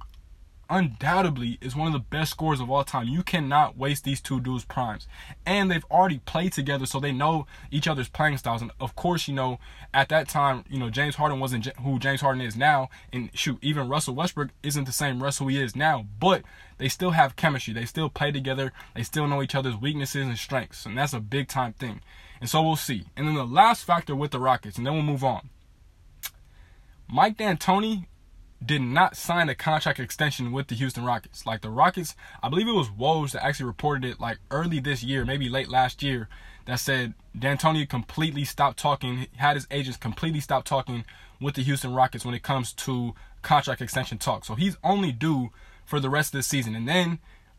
undoubtedly 0.70 1.58
is 1.61 1.76
one 1.76 1.87
of 1.87 1.93
the 1.93 1.99
best 1.99 2.31
scorers 2.31 2.61
of 2.61 2.70
all 2.70 2.84
time. 2.84 3.08
You 3.08 3.22
cannot 3.22 3.76
waste 3.76 4.05
these 4.05 4.20
two 4.20 4.40
dudes' 4.40 4.64
primes. 4.64 5.06
And 5.44 5.70
they've 5.70 5.84
already 5.90 6.19
played 6.19 6.52
together, 6.52 6.87
so 6.87 7.00
they 7.00 7.12
know 7.12 7.46
each 7.70 7.88
other's 7.88 8.08
playing 8.08 8.38
styles. 8.38 8.62
And 8.62 8.70
of 8.81 8.94
course, 8.94 9.28
you 9.28 9.34
know, 9.34 9.58
at 9.93 10.08
that 10.08 10.28
time, 10.28 10.64
you 10.69 10.78
know, 10.78 10.90
James 10.90 11.16
Harden 11.16 11.40
wasn't 11.40 11.66
who 11.78 11.99
James 11.99 12.20
Harden 12.20 12.43
is 12.43 12.56
now. 12.56 12.88
And 13.12 13.31
shoot, 13.34 13.58
even 13.62 13.88
Russell 13.88 14.14
Westbrook 14.14 14.50
isn't 14.62 14.84
the 14.84 14.93
same 14.93 15.22
Russell 15.22 15.49
he 15.49 15.61
is 15.61 15.76
now. 15.76 16.06
But 16.19 16.43
they 16.78 16.88
still 16.88 17.12
have 17.12 17.37
chemistry. 17.37 17.75
They 17.75 17.84
still 17.84 18.08
play 18.08 18.32
together. 18.32 18.72
They 18.94 19.02
still 19.02 19.26
know 19.26 19.43
each 19.43 19.55
other's 19.55 19.76
weaknesses 19.76 20.26
and 20.26 20.38
strengths. 20.38 20.87
And 20.87 20.96
that's 20.96 21.12
a 21.12 21.20
big 21.20 21.49
time 21.49 21.72
thing. 21.72 22.00
And 22.40 22.50
so 22.50 22.62
we'll 22.62 22.76
see. 22.76 23.05
And 23.17 23.26
then 23.26 23.34
the 23.34 23.46
last 23.46 23.84
factor 23.84 24.14
with 24.14 24.31
the 24.31 24.40
Rockets, 24.40 24.76
and 24.76 24.87
then 24.87 24.94
we'll 24.94 25.02
move 25.02 25.25
on. 25.25 25.50
Mike 27.08 27.37
D'Antoni 27.37 28.06
did 28.64 28.81
not 28.81 29.16
sign 29.16 29.49
a 29.49 29.55
contract 29.55 30.00
extension 30.00 30.52
with 30.52 30.69
the 30.69 30.75
Houston 30.75 31.05
Rockets. 31.05 31.46
Like 31.46 31.61
the 31.61 31.70
Rockets, 31.70 32.14
I 32.43 32.49
believe 32.49 32.69
it 32.69 32.72
was 32.72 32.88
Woj 32.88 33.32
that 33.32 33.44
actually 33.44 33.66
reported 33.66 34.08
it 34.08 34.20
like 34.20 34.38
early 34.50 34.81
this 34.81 35.02
year, 35.02 35.25
maybe 35.25 35.49
late 35.49 35.69
last 35.69 36.02
year, 36.02 36.28
that 36.66 36.81
said 36.81 37.14
D'Antoni 37.38 37.88
completely 37.88 38.44
stopped 38.44 38.78
talking, 38.78 39.26
had 39.37 39.56
his 39.56 39.66
agents 39.70 39.99
completely 39.99 40.40
stopped 40.40 40.66
talking 40.66 41.05
with 41.40 41.55
the 41.55 41.62
Houston 41.62 41.93
Rockets 41.93 42.25
when 42.25 42.34
it 42.34 42.43
comes 42.43 42.72
to 42.72 43.14
contract 43.43 43.82
extension 43.82 44.19
talk. 44.19 44.44
So 44.44 44.55
he's 44.55 44.76
only 44.82 45.12
due 45.12 45.50
for 45.84 46.00
the 46.00 46.10
rest 46.10 46.34
of 46.34 46.38
the 46.38 46.43
season. 46.43 46.75
And 46.75 46.88
then 46.88 47.19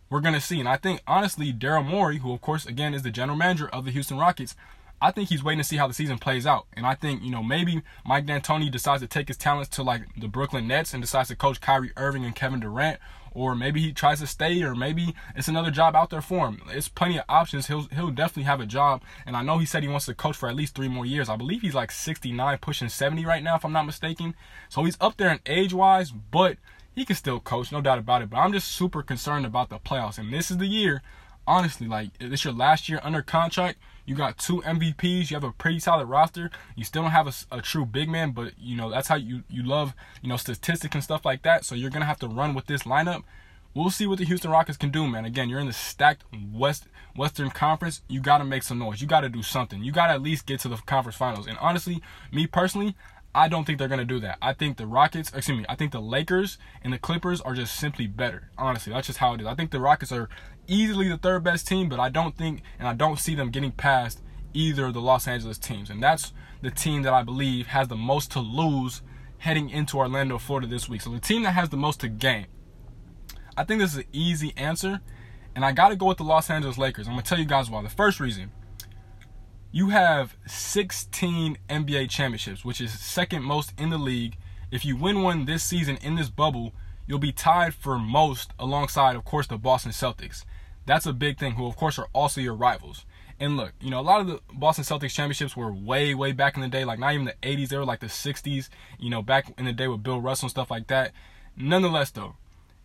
we're 0.09 0.21
going 0.21 0.33
to 0.33 0.41
see. 0.41 0.59
And 0.59 0.69
I 0.69 0.77
think, 0.77 1.01
honestly, 1.07 1.53
Daryl 1.53 1.85
Morey, 1.85 2.19
who, 2.19 2.33
of 2.33 2.41
course, 2.41 2.65
again, 2.65 2.93
is 2.93 3.03
the 3.03 3.11
general 3.11 3.37
manager 3.37 3.67
of 3.69 3.85
the 3.85 3.91
Houston 3.91 4.17
Rockets, 4.17 4.55
I 5.01 5.11
think 5.11 5.29
he's 5.29 5.43
waiting 5.43 5.59
to 5.59 5.63
see 5.63 5.77
how 5.77 5.87
the 5.87 5.93
season 5.93 6.17
plays 6.17 6.47
out. 6.47 6.67
And 6.73 6.85
I 6.85 6.95
think, 6.95 7.21
you 7.21 7.31
know, 7.31 7.43
maybe 7.43 7.81
Mike 8.05 8.25
D'Antoni 8.25 8.71
decides 8.71 9.01
to 9.01 9.07
take 9.07 9.27
his 9.27 9.37
talents 9.37 9.69
to 9.75 9.83
like 9.83 10.03
the 10.17 10.27
Brooklyn 10.27 10.67
Nets 10.67 10.93
and 10.93 11.03
decides 11.03 11.29
to 11.29 11.35
coach 11.35 11.61
Kyrie 11.61 11.91
Irving 11.97 12.25
and 12.25 12.35
Kevin 12.35 12.59
Durant. 12.59 12.99
Or 13.33 13.53
maybe 13.53 13.81
he 13.81 13.91
tries 13.91 14.21
to 14.21 14.27
stay, 14.27 14.63
or 14.63 14.75
maybe 14.75 15.13
it's 15.35 15.49
another 15.49 15.69
job 15.69 15.93
out 15.93 16.09
there 16.09 16.21
for 16.21 16.47
him. 16.47 16.61
It's 16.69 16.87
plenty 16.87 17.17
of 17.17 17.25
options. 17.27 17.67
He'll 17.67 17.89
he'll 17.93 18.09
definitely 18.09 18.43
have 18.43 18.61
a 18.61 18.65
job. 18.65 19.03
And 19.25 19.35
I 19.35 19.41
know 19.41 19.57
he 19.57 19.65
said 19.65 19.83
he 19.83 19.89
wants 19.89 20.05
to 20.05 20.13
coach 20.13 20.37
for 20.37 20.47
at 20.47 20.55
least 20.55 20.73
three 20.73 20.87
more 20.87 21.05
years. 21.05 21.27
I 21.27 21.35
believe 21.35 21.61
he's 21.61 21.75
like 21.75 21.91
69, 21.91 22.59
pushing 22.59 22.87
70 22.87 23.25
right 23.25 23.43
now, 23.43 23.57
if 23.57 23.65
I'm 23.65 23.73
not 23.73 23.85
mistaken. 23.85 24.35
So 24.69 24.85
he's 24.85 24.95
up 25.01 25.17
there 25.17 25.29
in 25.29 25.39
age 25.45 25.73
wise, 25.73 26.11
but 26.11 26.55
he 26.95 27.03
can 27.03 27.17
still 27.17 27.41
coach, 27.41 27.73
no 27.73 27.81
doubt 27.81 27.99
about 27.99 28.21
it. 28.21 28.29
But 28.29 28.37
I'm 28.37 28.53
just 28.53 28.69
super 28.69 29.03
concerned 29.03 29.45
about 29.45 29.67
the 29.67 29.79
playoffs. 29.79 30.17
And 30.17 30.31
this 30.31 30.49
is 30.49 30.57
the 30.57 30.65
year, 30.65 31.01
honestly, 31.45 31.87
like 31.87 32.11
it's 32.21 32.45
your 32.45 32.53
last 32.53 32.87
year 32.87 33.01
under 33.03 33.21
contract 33.21 33.79
you 34.05 34.15
got 34.15 34.37
two 34.37 34.61
MVPs. 34.61 35.29
You 35.29 35.35
have 35.35 35.43
a 35.43 35.51
pretty 35.51 35.79
solid 35.79 36.05
roster. 36.05 36.49
You 36.75 36.83
still 36.83 37.03
don't 37.03 37.11
have 37.11 37.27
a, 37.27 37.57
a, 37.57 37.61
true 37.61 37.85
big 37.85 38.09
man, 38.09 38.31
but 38.31 38.53
you 38.59 38.77
know 38.77 38.89
that's 38.89 39.07
how 39.07 39.15
you 39.15 39.43
you 39.49 39.63
love 39.63 39.93
you 40.21 40.29
know 40.29 40.37
statistics 40.37 40.93
and 40.93 41.03
stuff 41.03 41.25
like 41.25 41.41
that. 41.43 41.65
So 41.65 41.75
you're 41.75 41.89
gonna 41.89 42.05
have 42.05 42.19
to 42.19 42.27
run 42.27 42.53
with 42.53 42.67
this 42.67 42.83
lineup. 42.83 43.23
We'll 43.73 43.89
see 43.89 44.07
what 44.07 44.19
the 44.19 44.25
Houston 44.25 44.51
Rockets 44.51 44.77
can 44.77 44.89
do, 44.89 45.05
man. 45.05 45.25
Again, 45.25 45.49
you're 45.49 45.59
in 45.59 45.67
the 45.67 45.73
stacked 45.73 46.23
West 46.53 46.87
Western 47.15 47.49
Conference. 47.49 48.03
You 48.07 48.21
got 48.21 48.37
to 48.37 48.45
make 48.45 48.63
some 48.63 48.79
noise. 48.79 49.01
You 49.01 49.07
got 49.07 49.21
to 49.21 49.29
do 49.29 49.43
something. 49.43 49.83
You 49.83 49.91
got 49.91 50.07
to 50.07 50.13
at 50.13 50.21
least 50.21 50.45
get 50.45 50.61
to 50.61 50.69
the 50.69 50.77
conference 50.77 51.17
finals. 51.17 51.47
And 51.47 51.57
honestly, 51.57 52.01
me 52.31 52.47
personally, 52.47 52.95
I 53.35 53.49
don't 53.49 53.65
think 53.65 53.77
they're 53.77 53.89
to 53.89 54.05
do 54.05 54.21
that. 54.21 54.37
I 54.41 54.53
think 54.53 54.77
the 54.77 54.87
Rockets, 54.87 55.29
excuse 55.33 55.59
me, 55.59 55.65
I 55.67 55.75
think 55.75 55.91
the 55.91 55.99
Lakers 55.99 56.57
and 56.81 56.93
the 56.93 56.97
Clippers 56.97 57.41
are 57.41 57.53
just 57.53 57.75
simply 57.75 58.07
better. 58.07 58.49
Honestly, 58.57 58.93
that's 58.93 59.07
just 59.07 59.19
how 59.19 59.33
it 59.33 59.41
is. 59.41 59.47
I 59.47 59.55
think 59.55 59.71
the 59.71 59.81
Rockets 59.81 60.13
are 60.13 60.29
easily 60.67 61.09
the 61.09 61.17
third 61.17 61.43
best 61.43 61.67
team, 61.67 61.89
but 61.89 61.99
I 61.99 62.09
don't 62.09 62.37
think 62.37 62.61
and 62.79 62.87
I 62.87 62.93
don't 62.93 63.19
see 63.19 63.35
them 63.35 63.49
getting 63.49 63.71
past 63.71 64.21
either 64.53 64.85
of 64.85 64.93
the 64.93 65.01
Los 65.01 65.27
Angeles 65.27 65.57
teams. 65.57 65.89
And 65.89 66.01
that's 66.01 66.33
the 66.61 66.71
team 66.71 67.03
that 67.03 67.13
I 67.13 67.23
believe 67.23 67.67
has 67.67 67.87
the 67.87 67.95
most 67.95 68.31
to 68.31 68.39
lose 68.39 69.01
heading 69.39 69.69
into 69.69 69.97
Orlando, 69.97 70.37
Florida 70.37 70.67
this 70.67 70.89
week. 70.89 71.01
So 71.01 71.11
the 71.11 71.19
team 71.19 71.43
that 71.43 71.51
has 71.51 71.69
the 71.69 71.77
most 71.77 71.99
to 72.01 72.07
gain. 72.07 72.47
I 73.57 73.63
think 73.63 73.79
this 73.79 73.91
is 73.91 73.99
an 73.99 74.05
easy 74.11 74.53
answer, 74.57 75.01
and 75.55 75.63
I 75.63 75.71
got 75.71 75.89
to 75.89 75.95
go 75.95 76.07
with 76.07 76.17
the 76.17 76.23
Los 76.23 76.49
Angeles 76.49 76.77
Lakers. 76.77 77.07
I'm 77.07 77.13
going 77.13 77.23
to 77.23 77.29
tell 77.29 77.39
you 77.39 77.45
guys 77.45 77.69
why. 77.69 77.81
The 77.81 77.89
first 77.89 78.19
reason, 78.19 78.51
you 79.71 79.89
have 79.89 80.35
16 80.47 81.57
NBA 81.69 82.09
championships, 82.09 82.65
which 82.65 82.81
is 82.81 82.97
second 82.99 83.43
most 83.43 83.73
in 83.77 83.89
the 83.89 83.97
league. 83.97 84.37
If 84.71 84.83
you 84.83 84.97
win 84.97 85.21
one 85.21 85.45
this 85.45 85.63
season 85.63 85.97
in 86.01 86.15
this 86.15 86.29
bubble, 86.29 86.73
you'll 87.07 87.19
be 87.19 87.31
tied 87.31 87.73
for 87.73 87.97
most 87.97 88.51
alongside, 88.59 89.15
of 89.15 89.25
course, 89.25 89.47
the 89.47 89.57
Boston 89.57 89.91
Celtics. 89.91 90.45
That's 90.85 91.05
a 91.05 91.13
big 91.13 91.39
thing, 91.39 91.53
who, 91.53 91.65
of 91.65 91.75
course, 91.75 91.97
are 91.97 92.07
also 92.13 92.41
your 92.41 92.53
rivals. 92.53 93.05
And 93.39 93.57
look, 93.57 93.73
you 93.81 93.89
know, 93.89 93.99
a 93.99 94.01
lot 94.01 94.21
of 94.21 94.27
the 94.27 94.39
Boston 94.53 94.85
Celtics 94.85 95.13
championships 95.13 95.57
were 95.57 95.73
way, 95.73 96.15
way 96.15 96.31
back 96.31 96.55
in 96.55 96.61
the 96.61 96.69
day, 96.69 96.85
like 96.85 96.99
not 96.99 97.13
even 97.13 97.25
the 97.25 97.35
80s, 97.41 97.69
they 97.69 97.77
were 97.77 97.85
like 97.85 97.99
the 97.99 98.07
60s, 98.07 98.69
you 98.97 99.09
know, 99.09 99.21
back 99.21 99.51
in 99.57 99.65
the 99.65 99.73
day 99.73 99.87
with 99.87 100.03
Bill 100.03 100.21
Russell 100.21 100.45
and 100.45 100.51
stuff 100.51 100.71
like 100.71 100.87
that. 100.87 101.11
Nonetheless, 101.57 102.11
though, 102.11 102.35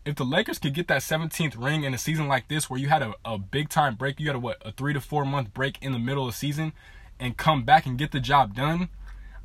if 0.04 0.16
the 0.16 0.24
Lakers 0.24 0.58
could 0.58 0.74
get 0.74 0.88
that 0.88 1.02
17th 1.02 1.62
ring 1.62 1.84
in 1.84 1.94
a 1.94 1.98
season 1.98 2.26
like 2.26 2.48
this 2.48 2.68
where 2.68 2.80
you 2.80 2.88
had 2.88 3.02
a, 3.02 3.14
a 3.24 3.38
big 3.38 3.68
time 3.68 3.94
break, 3.94 4.18
you 4.18 4.26
had 4.26 4.36
a 4.36 4.40
what, 4.40 4.56
a 4.64 4.72
three 4.72 4.92
to 4.92 5.00
four 5.00 5.24
month 5.24 5.54
break 5.54 5.78
in 5.82 5.92
the 5.92 5.98
middle 5.98 6.26
of 6.26 6.32
the 6.32 6.36
season 6.36 6.72
and 7.18 7.36
come 7.36 7.64
back 7.64 7.86
and 7.86 7.98
get 7.98 8.10
the 8.10 8.20
job 8.20 8.54
done, 8.54 8.88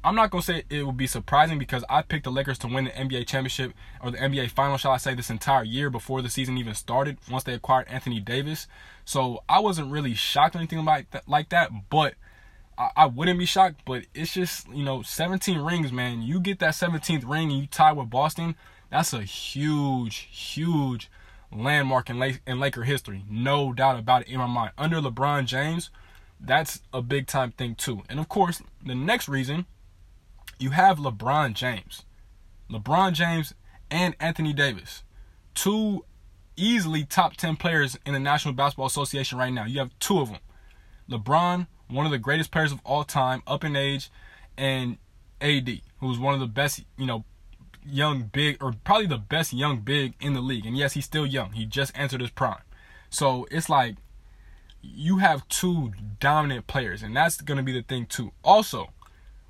I'm 0.06 0.14
not 0.14 0.30
gonna 0.30 0.44
say 0.44 0.64
it 0.70 0.86
would 0.86 0.98
be 0.98 1.08
surprising 1.08 1.58
because 1.58 1.84
I 1.90 2.04
picked 2.04 2.26
the 2.26 2.32
Lakers 2.32 2.60
to 2.60 2.68
win 2.68 2.86
the 2.86 2.92
NBA 2.92 3.26
championship 3.26 3.74
or 4.04 4.12
the 4.12 4.20
NBA 4.20 4.52
final, 4.52 4.78
shall 4.78 4.92
I 4.92 4.98
say, 4.98 5.16
this 5.16 5.32
entire 5.32 5.64
year 5.64 5.90
before 5.90 6.22
the 6.22 6.30
season 6.30 6.60
even 6.60 6.76
started. 6.76 7.18
Once 7.30 7.44
they 7.44 7.56
acquired 7.56 7.88
Anthony 7.88 8.20
Davis, 8.20 8.68
so 9.04 9.44
I 9.50 9.60
wasn't 9.62 9.92
really 9.92 10.14
shocked 10.14 10.56
or 10.56 10.60
anything 10.60 10.86
like 10.86 11.10
that. 11.10 11.28
Like 11.28 11.50
that, 11.50 11.72
but 11.90 12.14
I, 12.78 12.92
I 12.96 13.06
wouldn't 13.08 13.40
be 13.40 13.48
shocked. 13.48 13.82
But 13.84 14.06
it's 14.14 14.32
just 14.32 14.70
you 14.70 14.84
know, 14.84 15.02
17 15.02 15.58
rings, 15.58 15.92
man. 15.92 16.22
You 16.22 16.40
get 16.40 16.60
that 16.60 16.76
17th 16.76 17.28
ring 17.28 17.50
and 17.52 17.60
you 17.62 17.66
tie 17.66 17.92
with 17.92 18.12
Boston. 18.12 18.56
That's 18.92 19.12
a 19.12 19.24
huge, 19.24 20.30
huge 20.32 21.10
landmark 21.52 22.12
in, 22.12 22.22
in 22.46 22.60
Laker 22.60 22.84
history. 22.84 23.24
No 23.28 23.74
doubt 23.74 23.98
about 23.98 24.22
it 24.22 24.28
in 24.28 24.38
my 24.38 24.46
mind. 24.46 24.72
Under 24.78 25.02
LeBron 25.02 25.48
James, 25.48 25.90
that's 26.40 26.84
a 26.94 27.02
big 27.02 27.26
time 27.26 27.54
thing 27.54 27.74
too. 27.74 28.04
And 28.08 28.20
of 28.20 28.30
course, 28.30 28.62
the 28.86 28.94
next 28.94 29.28
reason 29.28 29.66
you 30.60 30.72
have 30.72 30.98
LeBron 30.98 31.54
James. 31.54 32.04
LeBron 32.72 33.14
James 33.14 33.54
and 33.92 34.16
Anthony 34.20 34.54
Davis. 34.54 35.04
Two 35.54 36.06
easily 36.58 37.04
top 37.04 37.36
10 37.36 37.56
players 37.58 37.98
in 38.06 38.14
the 38.14 38.20
National 38.20 38.54
Basketball 38.54 38.88
Association 38.88 39.38
right 39.38 39.54
now. 39.54 39.66
You 39.66 39.80
have 39.80 39.98
two 40.00 40.20
of 40.20 40.30
them. 40.30 40.40
LeBron, 41.10 41.68
one 41.90 42.06
of 42.06 42.12
the 42.12 42.18
greatest 42.18 42.52
players 42.52 42.72
of 42.72 42.80
all 42.84 43.04
time, 43.04 43.44
up 43.46 43.64
in 43.64 43.76
age, 43.76 44.10
and 44.58 44.98
AD, 45.42 45.82
who's 46.00 46.18
one 46.18 46.34
of 46.34 46.40
the 46.40 46.48
best, 46.48 46.84
you 46.98 47.06
know, 47.06 47.26
young 47.88 48.24
big 48.24 48.62
or 48.64 48.74
probably 48.84 49.06
the 49.06 49.18
best 49.18 49.54
young 49.54 49.82
big 49.82 50.16
in 50.20 50.34
the 50.34 50.42
league. 50.42 50.66
And 50.66 50.78
yes, 50.78 50.94
he's 50.94 51.06
still 51.06 51.26
young. 51.26 51.52
He 51.52 51.66
just 51.66 51.92
entered 51.98 52.22
his 52.22 52.32
prime. 52.32 52.62
So 53.10 53.48
it's 53.52 53.70
like 53.70 53.96
you 54.82 55.18
have 55.18 55.48
two 55.48 55.94
dominant 56.20 56.68
players, 56.68 57.04
and 57.04 57.16
that's 57.16 57.42
going 57.42 57.58
to 57.58 57.64
be 57.64 57.72
the 57.72 57.82
thing 57.82 58.06
too. 58.06 58.32
Also, 58.44 58.92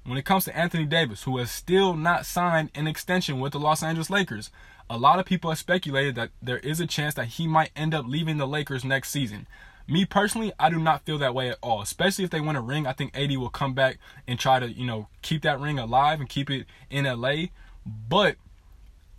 when 0.05 0.17
it 0.17 0.25
comes 0.25 0.45
to 0.45 0.55
Anthony 0.55 0.85
Davis, 0.85 1.23
who 1.23 1.37
has 1.37 1.49
still 1.49 1.95
not 1.95 2.25
signed 2.25 2.69
an 2.75 2.87
extension 2.87 3.39
with 3.39 3.53
the 3.53 3.59
Los 3.59 3.81
Angeles 3.81 4.09
Lakers, 4.09 4.51
a 4.89 4.97
lot 4.97 5.19
of 5.19 5.25
people 5.25 5.49
have 5.49 5.57
speculated 5.57 6.15
that 6.15 6.29
there 6.41 6.59
is 6.59 6.79
a 6.79 6.85
chance 6.85 7.15
that 7.15 7.25
he 7.25 7.47
might 7.47 7.71
end 7.75 7.93
up 7.93 8.05
leaving 8.07 8.37
the 8.37 8.47
Lakers 8.47 8.85
next 8.85 9.09
season. 9.09 9.47
Me 9.87 10.05
personally, 10.05 10.51
I 10.59 10.69
do 10.69 10.77
not 10.77 11.05
feel 11.05 11.17
that 11.19 11.33
way 11.33 11.49
at 11.49 11.57
all. 11.61 11.81
Especially 11.81 12.23
if 12.23 12.29
they 12.29 12.41
win 12.41 12.55
a 12.55 12.61
ring, 12.61 12.85
I 12.85 12.93
think 12.93 13.17
AD 13.17 13.35
will 13.37 13.49
come 13.49 13.73
back 13.73 13.97
and 14.27 14.39
try 14.39 14.59
to, 14.59 14.71
you 14.71 14.85
know, 14.85 15.07
keep 15.23 15.41
that 15.41 15.59
ring 15.59 15.79
alive 15.79 16.19
and 16.19 16.29
keep 16.29 16.49
it 16.49 16.67
in 16.89 17.05
LA. 17.05 17.47
But 17.85 18.35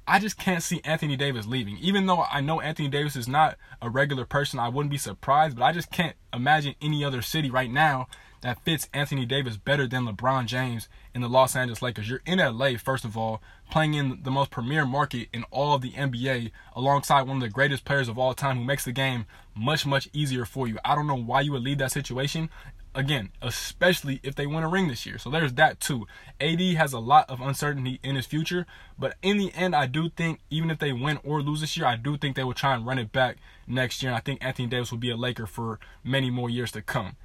I 0.07 0.21
just 0.21 0.39
can't 0.39 0.63
see 0.63 0.81
Anthony 0.85 1.17
Davis 1.17 1.47
leaving. 1.47 1.79
Even 1.79 2.07
though 2.07 2.25
I 2.31 2.41
know 2.41 2.61
Anthony 2.61 2.89
Davis 2.89 3.17
is 3.17 3.27
not 3.27 3.57
a 3.83 3.91
regular 3.91 4.25
person, 4.25 4.61
I 4.61 4.69
wouldn't 4.69 4.91
be 4.91 4.99
surprised, 4.99 5.57
but 5.57 5.65
I 5.65 5.73
just 5.73 5.91
can't 5.91 6.17
imagine 6.33 6.77
any 6.81 7.05
other 7.05 7.23
city 7.23 7.51
right 7.51 7.71
now 7.71 8.07
that 8.43 8.65
fits 8.65 8.89
Anthony 8.93 9.27
Davis 9.27 9.57
better 9.57 9.87
than 9.87 10.07
LeBron 10.07 10.47
James 10.47 10.89
in 11.15 11.21
the 11.21 11.29
Los 11.29 11.57
Angeles 11.57 11.83
Lakers. 11.83 12.09
You're 12.09 12.23
in 12.27 12.39
LA, 12.39 12.77
first 12.77 13.05
of 13.05 13.17
all, 13.17 13.43
playing 13.71 13.95
in 13.95 14.21
the 14.23 14.31
most 14.31 14.51
premier 14.51 14.85
market 14.85 15.29
in 15.33 15.45
all 15.51 15.75
of 15.75 15.83
the 15.83 15.93
NBA, 15.93 16.51
alongside 16.75 17.23
one 17.23 17.39
of 17.39 17.43
the 17.43 17.49
greatest 17.49 17.85
players 17.85 18.09
of 18.09 18.19
all 18.19 18.35
time 18.35 18.59
who 18.59 18.65
makes 18.65 18.85
the 18.85 18.93
game 18.93 19.27
much, 19.55 19.87
much 19.87 20.09
easier 20.13 20.45
for 20.45 20.69
you. 20.69 20.79
I 20.85 20.95
don't 20.95 21.07
know 21.07 21.17
why 21.17 21.41
you 21.41 21.53
would 21.53 21.63
leave 21.63 21.79
that 21.79 21.93
situation. 21.93 22.51
Again, 22.95 23.31
especially 23.43 24.21
if 24.23 24.35
they 24.35 24.47
win 24.47 24.65
a 24.65 24.69
ring 24.69 24.89
this 24.89 25.05
year. 25.05 25.19
So 25.19 25.29
there's 25.29 25.53
that 25.55 25.81
too. 25.81 26.07
AD 26.41 26.61
has 26.61 26.95
a 26.95 26.99
lot 26.99 27.29
of 27.29 27.43
uncertainty 27.43 28.01
in 28.03 28.17
his 28.17 28.25
future, 28.25 28.65
but 28.99 29.17
in 29.21 29.37
the 29.37 29.53
end, 29.53 29.77
I 29.77 29.87
do 29.87 30.09
think 30.09 30.41
even 30.49 30.71
if 30.71 30.79
they 30.79 30.93
win 30.93 31.19
or 31.23 31.43
lose 31.43 31.61
this 31.61 31.77
year, 31.77 31.85
I 31.85 31.97
do 31.97 32.17
think 32.17 32.37
they 32.37 32.45
will 32.45 32.55
try 32.55 32.75
and 32.75 32.87
run 32.87 32.99
it 32.99 33.13
back 33.13 33.37
next 33.67 34.03
year. 34.03 34.13
And 34.13 34.17
I 34.17 34.21
think 34.21 34.43
Anthony 34.43 34.69
Davis 34.69 34.91
will 34.91 34.99
be 34.99 35.11
a 35.11 35.17
Laker 35.17 35.47
for 35.47 35.79
many 36.03 36.31
more 36.31 36.49
years 36.49 36.73
to 36.73 36.81
come. 36.81 37.17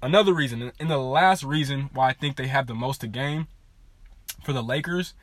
Another 0.00 0.32
reason, 0.32 0.70
and 0.78 0.90
the 0.90 0.98
last 0.98 1.42
reason 1.42 1.90
why 1.92 2.10
I 2.10 2.12
think 2.12 2.36
they 2.36 2.46
have 2.46 2.66
the 2.66 2.74
most 2.74 3.00
to 3.00 3.08
gain 3.08 3.48
for 4.44 4.52
the 4.52 4.62
Lakers 4.62 5.14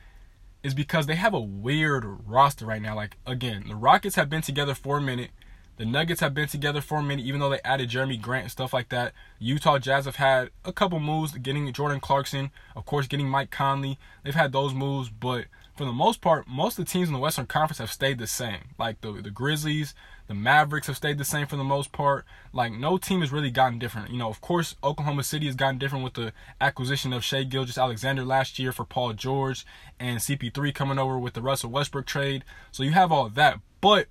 is 0.62 0.74
because 0.74 1.06
they 1.06 1.14
have 1.14 1.32
a 1.32 1.40
weird 1.40 2.04
roster 2.26 2.66
right 2.66 2.82
now. 2.82 2.94
Like 2.94 3.16
again, 3.26 3.64
the 3.68 3.74
Rockets 3.74 4.16
have 4.16 4.28
been 4.28 4.42
together 4.42 4.74
for 4.74 4.98
a 4.98 5.00
minute. 5.00 5.30
The 5.76 5.84
Nuggets 5.84 6.20
have 6.20 6.32
been 6.34 6.48
together 6.48 6.80
for 6.80 6.98
a 6.98 7.02
minute, 7.02 7.26
even 7.26 7.38
though 7.38 7.50
they 7.50 7.60
added 7.62 7.90
Jerami 7.90 8.20
Grant 8.20 8.44
and 8.44 8.50
stuff 8.50 8.72
like 8.72 8.88
that. 8.88 9.12
Utah 9.38 9.78
Jazz 9.78 10.06
have 10.06 10.16
had 10.16 10.50
a 10.64 10.72
couple 10.72 10.98
moves, 11.00 11.32
getting 11.36 11.70
Jordan 11.72 12.00
Clarkson, 12.00 12.50
of 12.74 12.86
course, 12.86 13.06
getting 13.06 13.28
Mike 13.28 13.50
Conley. 13.50 13.98
They've 14.24 14.34
had 14.34 14.52
those 14.52 14.72
moves, 14.72 15.10
but 15.10 15.44
for 15.76 15.84
the 15.84 15.92
most 15.92 16.20
part, 16.20 16.48
most 16.48 16.78
of 16.78 16.86
the 16.86 16.90
teams 16.90 17.08
in 17.08 17.12
the 17.12 17.20
Western 17.20 17.46
Conference 17.46 17.78
have 17.78 17.92
stayed 17.92 18.18
the 18.18 18.26
same. 18.26 18.70
Like 18.78 19.00
the 19.02 19.12
the 19.12 19.30
Grizzlies, 19.30 19.94
the 20.26 20.34
Mavericks 20.34 20.86
have 20.86 20.96
stayed 20.96 21.18
the 21.18 21.24
same 21.24 21.46
for 21.46 21.56
the 21.56 21.64
most 21.64 21.92
part. 21.92 22.24
Like 22.52 22.72
no 22.72 22.96
team 22.96 23.20
has 23.20 23.30
really 23.30 23.50
gotten 23.50 23.78
different. 23.78 24.10
You 24.10 24.18
know, 24.18 24.30
of 24.30 24.40
course, 24.40 24.74
Oklahoma 24.82 25.22
City 25.22 25.46
has 25.46 25.54
gotten 25.54 25.78
different 25.78 26.04
with 26.04 26.14
the 26.14 26.32
acquisition 26.60 27.12
of 27.12 27.22
Shai 27.22 27.44
Gilgeous-Alexander 27.44 28.24
last 28.24 28.58
year 28.58 28.72
for 28.72 28.84
Paul 28.84 29.12
George 29.12 29.66
and 30.00 30.18
CP3 30.18 30.74
coming 30.74 30.98
over 30.98 31.18
with 31.18 31.34
the 31.34 31.42
Russell 31.42 31.70
Westbrook 31.70 32.06
trade. 32.06 32.44
So 32.72 32.82
you 32.82 32.92
have 32.92 33.12
all 33.12 33.28
that, 33.28 33.60
but 33.80 34.06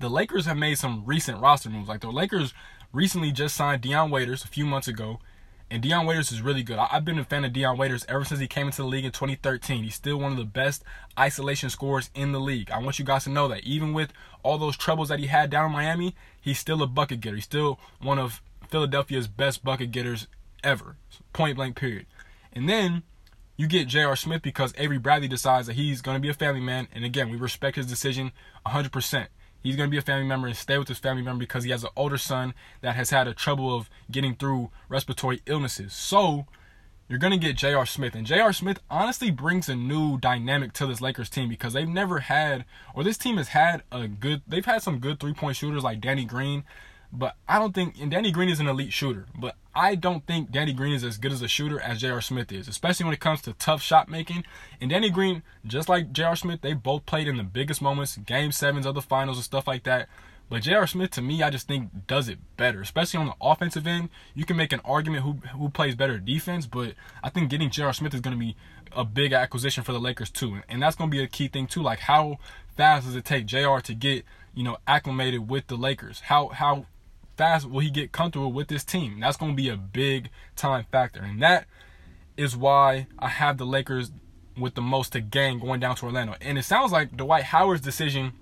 the 0.00 0.08
Lakers 0.08 0.46
have 0.46 0.56
made 0.56 0.78
some 0.78 1.04
recent 1.06 1.40
roster 1.40 1.70
moves. 1.70 1.88
Like 1.88 2.00
the 2.00 2.10
Lakers 2.10 2.52
recently 2.92 3.32
just 3.32 3.54
signed 3.54 3.82
Dion 3.82 4.10
Waiters 4.10 4.44
a 4.44 4.48
few 4.48 4.66
months 4.66 4.88
ago, 4.88 5.20
and 5.70 5.82
Dion 5.82 6.06
Waiters 6.06 6.32
is 6.32 6.40
really 6.40 6.62
good. 6.62 6.78
I've 6.78 7.04
been 7.04 7.18
a 7.18 7.24
fan 7.24 7.44
of 7.44 7.52
Dion 7.52 7.76
Waiters 7.76 8.06
ever 8.08 8.24
since 8.24 8.40
he 8.40 8.46
came 8.46 8.66
into 8.66 8.82
the 8.82 8.88
league 8.88 9.04
in 9.04 9.12
2013. 9.12 9.84
He's 9.84 9.94
still 9.94 10.16
one 10.16 10.32
of 10.32 10.38
the 10.38 10.44
best 10.44 10.82
isolation 11.18 11.68
scorers 11.68 12.10
in 12.14 12.32
the 12.32 12.40
league. 12.40 12.70
I 12.70 12.78
want 12.78 12.98
you 12.98 13.04
guys 13.04 13.24
to 13.24 13.30
know 13.30 13.48
that 13.48 13.64
even 13.64 13.92
with 13.92 14.12
all 14.42 14.56
those 14.56 14.76
troubles 14.76 15.10
that 15.10 15.18
he 15.18 15.26
had 15.26 15.50
down 15.50 15.66
in 15.66 15.72
Miami, 15.72 16.14
he's 16.40 16.58
still 16.58 16.82
a 16.82 16.86
bucket 16.86 17.20
getter. 17.20 17.36
He's 17.36 17.44
still 17.44 17.78
one 18.00 18.18
of 18.18 18.40
Philadelphia's 18.68 19.28
best 19.28 19.62
bucket 19.62 19.90
getters 19.90 20.26
ever. 20.64 20.96
Point 21.32 21.56
blank 21.56 21.76
period. 21.76 22.06
And 22.52 22.68
then 22.68 23.02
you 23.56 23.66
get 23.66 23.88
J.R. 23.88 24.16
Smith 24.16 24.40
because 24.40 24.72
Avery 24.78 24.98
Bradley 24.98 25.28
decides 25.28 25.66
that 25.66 25.74
he's 25.74 26.00
going 26.00 26.16
to 26.16 26.20
be 26.20 26.28
a 26.28 26.34
family 26.34 26.60
man. 26.60 26.88
And 26.94 27.04
again, 27.04 27.28
we 27.28 27.36
respect 27.36 27.76
his 27.76 27.86
decision 27.86 28.32
100%. 28.66 29.26
He's 29.62 29.76
going 29.76 29.88
to 29.88 29.90
be 29.90 29.98
a 29.98 30.02
family 30.02 30.26
member 30.26 30.46
and 30.46 30.56
stay 30.56 30.78
with 30.78 30.88
his 30.88 30.98
family 30.98 31.22
member 31.22 31.40
because 31.40 31.64
he 31.64 31.70
has 31.70 31.84
an 31.84 31.90
older 31.96 32.18
son 32.18 32.54
that 32.80 32.96
has 32.96 33.10
had 33.10 33.26
a 33.26 33.34
trouble 33.34 33.74
of 33.74 33.90
getting 34.10 34.36
through 34.36 34.70
respiratory 34.88 35.42
illnesses. 35.46 35.92
So 35.92 36.46
you're 37.08 37.18
going 37.18 37.32
to 37.32 37.38
get 37.38 37.56
J.R. 37.56 37.86
Smith. 37.86 38.14
And 38.14 38.26
J.R. 38.26 38.52
Smith 38.52 38.80
honestly 38.90 39.30
brings 39.30 39.68
a 39.68 39.74
new 39.74 40.18
dynamic 40.18 40.74
to 40.74 40.86
this 40.86 41.00
Lakers 41.00 41.30
team 41.30 41.48
because 41.48 41.72
they've 41.72 41.88
never 41.88 42.20
had, 42.20 42.66
or 42.94 43.02
this 43.02 43.18
team 43.18 43.38
has 43.38 43.48
had 43.48 43.82
a 43.90 44.06
good, 44.06 44.42
they've 44.46 44.64
had 44.64 44.82
some 44.82 44.98
good 44.98 45.18
three 45.18 45.32
point 45.32 45.56
shooters 45.56 45.82
like 45.82 46.00
Danny 46.00 46.24
Green. 46.24 46.64
But 47.12 47.36
I 47.48 47.58
don't 47.58 47.74
think, 47.74 47.94
and 48.00 48.10
Danny 48.10 48.30
Green 48.30 48.50
is 48.50 48.60
an 48.60 48.68
elite 48.68 48.92
shooter, 48.92 49.26
but 49.34 49.56
I 49.74 49.94
don't 49.94 50.26
think 50.26 50.50
Danny 50.50 50.72
Green 50.74 50.92
is 50.92 51.04
as 51.04 51.16
good 51.16 51.32
as 51.32 51.40
a 51.40 51.48
shooter 51.48 51.80
as 51.80 52.00
J.R. 52.00 52.20
Smith 52.20 52.52
is, 52.52 52.68
especially 52.68 53.04
when 53.04 53.14
it 53.14 53.20
comes 53.20 53.40
to 53.42 53.54
tough 53.54 53.80
shot 53.80 54.08
making. 54.08 54.44
And 54.80 54.90
Danny 54.90 55.08
Green, 55.08 55.42
just 55.64 55.88
like 55.88 56.12
J.R. 56.12 56.36
Smith, 56.36 56.60
they 56.60 56.74
both 56.74 57.06
played 57.06 57.28
in 57.28 57.38
the 57.38 57.44
biggest 57.44 57.80
moments, 57.80 58.16
game 58.16 58.52
sevens 58.52 58.84
of 58.84 58.94
the 58.94 59.02
finals 59.02 59.38
and 59.38 59.44
stuff 59.44 59.66
like 59.66 59.84
that. 59.84 60.08
But 60.50 60.62
J.R. 60.62 60.86
Smith, 60.86 61.10
to 61.12 61.22
me, 61.22 61.42
I 61.42 61.50
just 61.50 61.66
think 61.66 62.06
does 62.06 62.28
it 62.28 62.38
better, 62.56 62.80
especially 62.80 63.20
on 63.20 63.26
the 63.26 63.34
offensive 63.40 63.86
end. 63.86 64.08
You 64.34 64.44
can 64.44 64.56
make 64.56 64.72
an 64.72 64.80
argument 64.84 65.22
who 65.24 65.34
who 65.58 65.68
plays 65.68 65.94
better 65.94 66.18
defense, 66.18 66.66
but 66.66 66.94
I 67.22 67.28
think 67.28 67.50
getting 67.50 67.70
J.R. 67.70 67.92
Smith 67.92 68.14
is 68.14 68.20
going 68.20 68.36
to 68.36 68.40
be 68.40 68.56
a 68.92 69.04
big 69.04 69.32
acquisition 69.32 69.84
for 69.84 69.92
the 69.92 70.00
Lakers 70.00 70.30
too, 70.30 70.60
and 70.68 70.82
that's 70.82 70.96
going 70.96 71.10
to 71.10 71.16
be 71.16 71.22
a 71.22 71.28
key 71.28 71.48
thing 71.48 71.66
too. 71.66 71.82
Like 71.82 72.00
how 72.00 72.38
fast 72.76 73.06
does 73.06 73.14
it 73.14 73.26
take 73.26 73.44
J.R. 73.44 73.82
to 73.82 73.94
get 73.94 74.24
you 74.54 74.64
know 74.64 74.78
acclimated 74.86 75.50
with 75.50 75.66
the 75.66 75.76
Lakers? 75.76 76.20
How 76.20 76.48
how 76.48 76.86
fast 77.38 77.70
will 77.70 77.80
he 77.80 77.90
get 77.90 78.12
comfortable 78.12 78.52
with 78.52 78.68
this 78.68 78.84
team? 78.84 79.20
That's 79.20 79.36
going 79.36 79.52
to 79.52 79.56
be 79.56 79.68
a 79.70 79.76
big 79.76 80.28
time 80.56 80.84
factor. 80.90 81.20
And 81.20 81.40
that 81.42 81.66
is 82.36 82.56
why 82.56 83.06
I 83.18 83.28
have 83.28 83.56
the 83.56 83.64
Lakers 83.64 84.10
with 84.58 84.74
the 84.74 84.82
most 84.82 85.12
to 85.12 85.20
gain 85.20 85.60
going 85.60 85.80
down 85.80 85.96
to 85.96 86.06
Orlando. 86.06 86.34
And 86.40 86.58
it 86.58 86.64
sounds 86.64 86.92
like 86.92 87.16
Dwight 87.16 87.44
Howard's 87.44 87.80
decision 87.80 88.32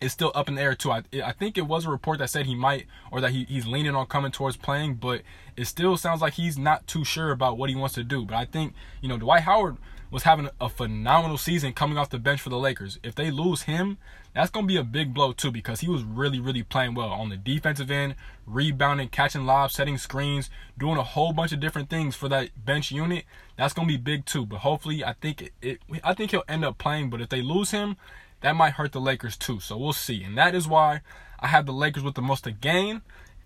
is 0.00 0.12
still 0.12 0.32
up 0.34 0.48
in 0.48 0.56
the 0.56 0.62
air 0.62 0.74
too. 0.74 0.90
I, 0.90 1.02
I 1.24 1.32
think 1.32 1.56
it 1.56 1.66
was 1.66 1.84
a 1.84 1.90
report 1.90 2.18
that 2.18 2.30
said 2.30 2.46
he 2.46 2.54
might 2.54 2.86
or 3.12 3.20
that 3.20 3.30
he, 3.30 3.44
he's 3.44 3.66
leaning 3.66 3.94
on 3.94 4.06
coming 4.06 4.32
towards 4.32 4.56
playing, 4.56 4.94
but 4.94 5.22
it 5.56 5.66
still 5.66 5.96
sounds 5.96 6.20
like 6.20 6.32
he's 6.34 6.58
not 6.58 6.86
too 6.86 7.04
sure 7.04 7.30
about 7.30 7.58
what 7.58 7.70
he 7.70 7.76
wants 7.76 7.94
to 7.94 8.02
do. 8.02 8.24
But 8.24 8.36
I 8.36 8.46
think, 8.46 8.74
you 9.00 9.08
know, 9.08 9.18
Dwight 9.18 9.42
Howard 9.42 9.76
was 10.12 10.24
having 10.24 10.50
a 10.60 10.68
phenomenal 10.68 11.38
season 11.38 11.72
coming 11.72 11.96
off 11.96 12.10
the 12.10 12.18
bench 12.18 12.42
for 12.42 12.50
the 12.50 12.58
Lakers. 12.58 13.00
If 13.02 13.14
they 13.14 13.30
lose 13.30 13.62
him, 13.62 13.96
that's 14.34 14.50
going 14.50 14.66
to 14.66 14.68
be 14.68 14.76
a 14.76 14.84
big 14.84 15.14
blow 15.14 15.32
too 15.32 15.50
because 15.50 15.80
he 15.80 15.88
was 15.88 16.04
really, 16.04 16.38
really 16.38 16.62
playing 16.62 16.94
well 16.94 17.08
on 17.08 17.30
the 17.30 17.36
defensive 17.38 17.90
end, 17.90 18.14
rebounding, 18.46 19.08
catching 19.08 19.46
lobs, 19.46 19.72
setting 19.72 19.96
screens, 19.96 20.50
doing 20.78 20.98
a 20.98 21.02
whole 21.02 21.32
bunch 21.32 21.52
of 21.52 21.60
different 21.60 21.88
things 21.88 22.14
for 22.14 22.28
that 22.28 22.50
bench 22.62 22.92
unit. 22.92 23.24
That's 23.56 23.72
going 23.72 23.88
to 23.88 23.94
be 23.94 23.98
big 23.98 24.26
too. 24.26 24.44
But 24.44 24.58
hopefully, 24.58 25.02
I 25.02 25.14
think 25.14 25.40
it, 25.40 25.52
it 25.62 25.80
I 26.04 26.12
think 26.12 26.30
he'll 26.30 26.44
end 26.46 26.66
up 26.66 26.76
playing. 26.76 27.08
But 27.08 27.22
if 27.22 27.30
they 27.30 27.40
lose 27.40 27.70
him, 27.70 27.96
that 28.42 28.54
might 28.54 28.74
hurt 28.74 28.92
the 28.92 29.00
Lakers 29.00 29.38
too. 29.38 29.60
So 29.60 29.78
we'll 29.78 29.94
see. 29.94 30.22
And 30.22 30.36
that 30.36 30.54
is 30.54 30.68
why 30.68 31.00
I 31.40 31.46
have 31.46 31.64
the 31.64 31.72
Lakers 31.72 32.02
with 32.02 32.16
the 32.16 32.22
most 32.22 32.44
to 32.44 32.52
gain 32.52 33.00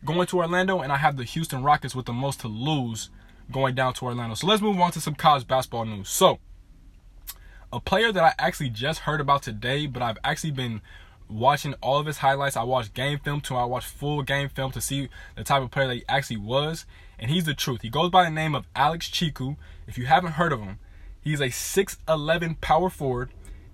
going 0.05 0.27
to 0.27 0.39
Orlando, 0.39 0.81
and 0.81 0.93
I 0.93 0.97
have 0.97 1.17
the 1.17 1.25
Houston 1.25 1.63
Rockets 1.63 1.95
with 1.95 2.07
the 2.07 2.13
most 2.13 2.41
to 2.41 2.49
lose 2.49 3.11
going 3.51 3.75
down 3.75 3.95
to 3.95 4.05
Orlando. 4.05 4.35
So 4.35 4.47
let's 4.47 4.63
move 4.63 4.81
on 4.81 4.91
to 4.93 5.01
some 5.01 5.15
college 5.15 5.47
basketball 5.47 5.85
news. 5.85 6.09
So 6.09 6.39
a 7.73 7.81
player 7.81 8.13
that 8.13 8.23
I 8.23 8.35
actually 8.39 8.71
just 8.71 9.01
heard 9.01 9.21
about 9.21 9.43
today, 9.43 9.87
but 9.87 10.03
I've 10.03 10.19
actually 10.25 10.53
been 10.53 10.81
watching 11.29 11.75
all 11.83 11.99
of 11.99 12.07
his 12.07 12.19
highlights. 12.19 12.57
I 12.57 12.63
watched 12.63 12.95
game 12.95 13.19
film 13.19 13.41
to 13.43 13.57
I 13.57 13.65
watched 13.65 13.89
full 13.89 14.23
game 14.23 14.49
film 14.49 14.73
to 14.73 14.81
see 14.81 15.09
the 15.37 15.45
type 15.45 15.63
of 15.63 15.71
player 15.71 15.89
that 15.89 15.95
he 15.95 16.05
actually 16.09 16.39
was. 16.39 16.87
And 17.19 17.31
he's 17.31 17.45
the 17.45 17.55
truth. 17.55 17.83
He 17.83 17.89
goes 17.89 18.11
by 18.11 18.25
the 18.25 18.31
name 18.31 18.55
of 18.55 18.67
Alex 18.77 19.09
Tchikou. 19.09 19.57
If 19.87 19.97
you 19.97 20.07
haven't 20.07 20.33
heard 20.33 20.53
of 20.53 20.61
him, 20.61 20.79
he's 21.21 21.41
a 21.41 21.47
6'11 21.47 22.61
power 22.61 22.91
forward. 22.91 23.31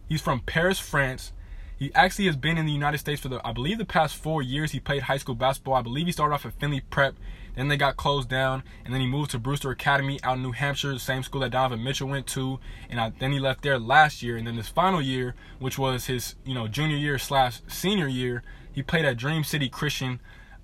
He's 0.09 0.21
from 0.21 0.41
Paris, 0.41 0.79
France. 0.79 1.33
He 1.77 1.93
actually 1.95 2.27
has 2.27 2.37
been 2.37 2.59
in 2.59 2.67
the 2.67 2.73
United 2.73 2.99
States 2.99 3.21
for 3.21 3.29
the, 3.29 3.41
I 3.45 3.53
believe, 3.53 3.79
the 3.79 3.85
past 3.85 4.17
four 4.17 4.41
years. 4.43 4.71
He 4.71 4.79
played 4.79 5.03
high 5.03 5.17
school 5.17 5.35
basketball. 5.35 5.75
I 5.75 5.83
believe 5.83 6.07
he 6.07 6.13
started 6.13 6.35
off 6.35 6.47
at 6.47 6.53
Findlay 6.61 6.83
Prep. 6.91 7.17
Then 7.55 7.69
they 7.69 7.77
got 7.77 7.97
closed 7.97 8.29
down, 8.29 8.63
and 8.85 8.95
then 8.95 9.01
he 9.01 9.07
moved 9.07 9.31
to 9.33 9.39
Brewster 9.39 9.71
Academy 9.71 10.19
out 10.23 10.37
in 10.37 10.43
New 10.43 10.53
Hampshire, 10.53 10.93
the 10.93 10.99
same 10.99 11.23
school 11.23 11.43
that 11.43 11.51
Donovan 11.51 11.85
Mitchell 11.85 12.09
went 12.09 12.27
to. 12.29 12.59
And 12.89 13.01
I, 13.01 13.13
then 13.19 13.33
he 13.33 13.39
left 13.39 13.63
there 13.63 13.79
last 13.79 14.23
year, 14.23 14.37
and 14.37 14.47
then 14.47 14.57
this 14.57 14.69
final 14.69 15.03
year, 15.03 15.35
which 15.59 15.79
was 15.79 16.07
his, 16.07 16.35
you 16.45 16.55
know, 16.55 16.67
junior 16.67 16.97
year 16.97 17.19
slash 17.19 17.61
senior 17.69 18.09
year, 18.09 18.43
he 18.73 18.83
played 18.83 19.05
at 19.05 19.19
Dream 19.19 19.45
City 19.45 19.69
Christian 19.69 20.21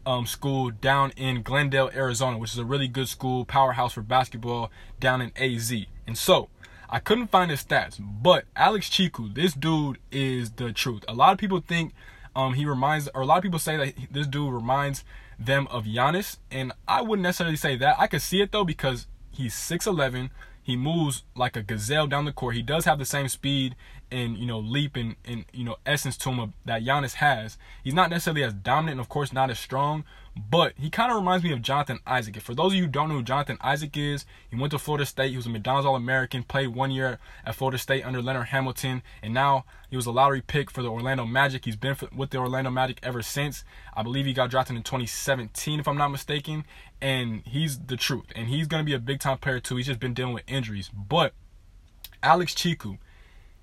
um, 0.06 0.26
School 0.26 0.70
down 0.70 1.12
in 1.16 1.42
Glendale, 1.42 1.90
Arizona, 1.94 2.38
which 2.38 2.52
is 2.52 2.58
a 2.58 2.64
really 2.64 2.88
good 2.88 3.08
school, 3.08 3.44
powerhouse 3.44 3.92
for 3.92 4.02
basketball 4.02 4.70
down 4.98 5.20
in 5.20 5.32
AZ. 5.36 5.72
And 6.06 6.16
so 6.16 6.48
I 6.88 7.00
couldn't 7.00 7.26
find 7.26 7.50
his 7.50 7.62
stats, 7.62 8.00
but 8.00 8.46
Alex 8.56 8.88
Tchikou, 8.88 9.34
this 9.34 9.52
dude 9.52 9.98
is 10.10 10.52
the 10.52 10.72
truth. 10.72 11.04
A 11.06 11.12
lot 11.12 11.32
of 11.32 11.38
people 11.38 11.60
think 11.60 11.92
um, 12.34 12.54
he 12.54 12.64
reminds, 12.64 13.08
or 13.14 13.22
a 13.22 13.26
lot 13.26 13.36
of 13.36 13.42
people 13.42 13.58
say 13.58 13.76
that 13.76 13.94
this 14.10 14.26
dude 14.26 14.54
reminds 14.54 15.04
them 15.38 15.66
of 15.68 15.84
Giannis, 15.84 16.38
and 16.50 16.72
I 16.86 17.02
wouldn't 17.02 17.22
necessarily 17.22 17.56
say 17.56 17.76
that. 17.76 17.96
I 17.98 18.06
could 18.06 18.22
see 18.22 18.40
it 18.40 18.52
though 18.52 18.64
because 18.64 19.06
he's 19.30 19.54
6'11, 19.54 20.30
he 20.62 20.76
moves 20.76 21.24
like 21.34 21.56
a 21.56 21.62
gazelle 21.62 22.06
down 22.06 22.24
the 22.24 22.32
court. 22.32 22.56
He 22.56 22.62
does 22.62 22.84
have 22.84 22.98
the 22.98 23.04
same 23.04 23.28
speed 23.28 23.76
and 24.10 24.36
you 24.36 24.46
know 24.46 24.58
leap 24.58 24.96
and, 24.96 25.16
and 25.24 25.44
you 25.52 25.64
know 25.64 25.76
essence 25.86 26.16
to 26.18 26.30
him 26.30 26.54
that 26.64 26.82
Giannis 26.82 27.14
has. 27.14 27.58
He's 27.82 27.94
not 27.94 28.10
necessarily 28.10 28.42
as 28.42 28.54
dominant, 28.54 28.92
and 28.92 29.00
of 29.00 29.08
course 29.08 29.32
not 29.32 29.50
as 29.50 29.58
strong, 29.58 30.04
but 30.36 30.72
he 30.76 30.90
kind 30.90 31.10
of 31.10 31.16
reminds 31.16 31.44
me 31.44 31.52
of 31.52 31.62
Jonathan 31.62 31.98
Isaac. 32.06 32.36
And 32.36 32.42
for 32.42 32.54
those 32.54 32.72
of 32.72 32.76
you 32.76 32.84
who 32.84 32.88
don't 32.88 33.08
know 33.08 33.16
who 33.16 33.22
Jonathan 33.22 33.58
Isaac 33.60 33.96
is, 33.96 34.24
he 34.48 34.56
went 34.56 34.70
to 34.72 34.78
Florida 34.78 35.04
State. 35.04 35.30
He 35.30 35.36
was 35.36 35.46
a 35.46 35.50
McDonald's 35.50 35.86
All 35.86 35.96
American, 35.96 36.42
played 36.42 36.68
one 36.68 36.90
year 36.90 37.18
at 37.44 37.54
Florida 37.54 37.78
State 37.78 38.04
under 38.04 38.22
Leonard 38.22 38.46
Hamilton, 38.46 39.02
and 39.22 39.34
now 39.34 39.64
he 39.90 39.96
was 39.96 40.06
a 40.06 40.10
lottery 40.10 40.42
pick 40.42 40.70
for 40.70 40.82
the 40.82 40.90
Orlando 40.90 41.24
Magic. 41.24 41.64
He's 41.64 41.76
been 41.76 41.96
with 42.14 42.30
the 42.30 42.38
Orlando 42.38 42.70
Magic 42.70 43.00
ever 43.02 43.22
since. 43.22 43.64
I 43.94 44.02
believe 44.02 44.26
he 44.26 44.32
got 44.32 44.50
drafted 44.50 44.76
in 44.76 44.82
2017, 44.82 45.80
if 45.80 45.88
I'm 45.88 45.98
not 45.98 46.08
mistaken. 46.08 46.64
And 47.00 47.42
he's 47.44 47.78
the 47.78 47.96
truth. 47.96 48.26
And 48.34 48.48
he's 48.48 48.66
going 48.66 48.82
to 48.82 48.86
be 48.86 48.94
a 48.94 48.98
big 48.98 49.20
time 49.20 49.38
player 49.38 49.60
too. 49.60 49.76
He's 49.76 49.86
just 49.86 50.00
been 50.00 50.14
dealing 50.14 50.34
with 50.34 50.44
injuries. 50.46 50.90
But 50.90 51.32
Alex 52.22 52.54
Tchikou, 52.54 52.98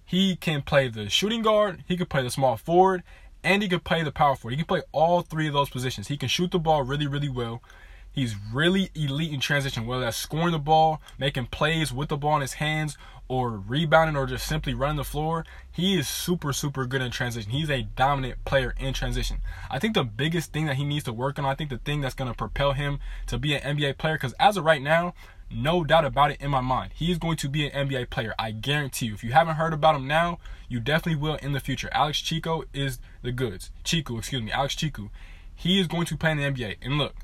he 0.05 0.35
can 0.35 0.61
play 0.61 0.87
the 0.87 1.09
shooting 1.09 1.41
guard, 1.41 1.83
he 1.87 1.97
can 1.97 2.05
play 2.05 2.21
the 2.21 2.29
small 2.29 2.57
forward, 2.57 3.03
and 3.43 3.61
he 3.61 3.69
can 3.69 3.79
play 3.79 4.03
the 4.03 4.11
power 4.11 4.35
forward. 4.35 4.51
He 4.51 4.57
can 4.57 4.65
play 4.65 4.83
all 4.91 5.21
three 5.21 5.47
of 5.47 5.53
those 5.53 5.69
positions. 5.69 6.07
He 6.07 6.17
can 6.17 6.29
shoot 6.29 6.51
the 6.51 6.59
ball 6.59 6.83
really, 6.83 7.07
really 7.07 7.29
well. 7.29 7.61
He's 8.11 8.35
really 8.53 8.91
elite 8.95 9.33
in 9.33 9.41
transition, 9.41 9.85
whether 9.85 10.05
that's 10.05 10.15
scoring 10.15 10.53
the 10.53 10.59
ball, 10.59 11.01
making 11.19 11.47
plays 11.47 11.91
with 11.91 12.07
the 12.09 12.15
ball 12.15 12.35
in 12.35 12.41
his 12.41 12.53
hands, 12.53 12.97
or 13.27 13.57
rebounding, 13.57 14.15
or 14.15 14.25
just 14.25 14.47
simply 14.47 14.73
running 14.73 14.95
the 14.95 15.03
floor. 15.03 15.45
He 15.71 15.99
is 15.99 16.07
super, 16.07 16.53
super 16.53 16.85
good 16.85 17.01
in 17.01 17.11
transition. 17.11 17.51
He's 17.51 17.69
a 17.69 17.81
dominant 17.81 18.45
player 18.45 18.73
in 18.79 18.93
transition. 18.93 19.39
I 19.69 19.79
think 19.79 19.95
the 19.95 20.03
biggest 20.03 20.53
thing 20.53 20.65
that 20.67 20.77
he 20.77 20.85
needs 20.85 21.03
to 21.05 21.13
work 21.13 21.37
on, 21.37 21.45
I 21.45 21.55
think 21.55 21.69
the 21.69 21.77
thing 21.77 22.01
that's 22.01 22.15
going 22.15 22.31
to 22.31 22.37
propel 22.37 22.71
him 22.71 22.99
to 23.27 23.37
be 23.37 23.53
an 23.53 23.77
NBA 23.77 23.97
player, 23.97 24.15
because 24.15 24.33
as 24.39 24.55
of 24.55 24.63
right 24.63 24.81
now, 24.81 25.13
no 25.51 25.83
doubt 25.83 26.05
about 26.05 26.31
it 26.31 26.41
in 26.41 26.49
my 26.49 26.61
mind. 26.61 26.91
He 26.95 27.11
is 27.11 27.17
going 27.17 27.37
to 27.37 27.49
be 27.49 27.67
an 27.67 27.87
NBA 27.87 28.09
player. 28.09 28.33
I 28.37 28.51
guarantee 28.51 29.07
you. 29.07 29.13
If 29.13 29.23
you 29.23 29.31
haven't 29.31 29.55
heard 29.55 29.73
about 29.73 29.95
him 29.95 30.07
now, 30.07 30.39
you 30.67 30.79
definitely 30.79 31.21
will 31.21 31.35
in 31.35 31.53
the 31.53 31.59
future. 31.59 31.89
Alex 31.91 32.19
Chico 32.19 32.63
is 32.73 32.99
the 33.21 33.31
goods. 33.31 33.71
Chico, 33.83 34.17
excuse 34.17 34.41
me, 34.41 34.51
Alex 34.51 34.75
Chico. 34.75 35.11
He 35.55 35.79
is 35.79 35.87
going 35.87 36.05
to 36.07 36.17
play 36.17 36.31
in 36.31 36.37
the 36.37 36.43
NBA. 36.43 36.77
And 36.81 36.97
look, 36.97 37.15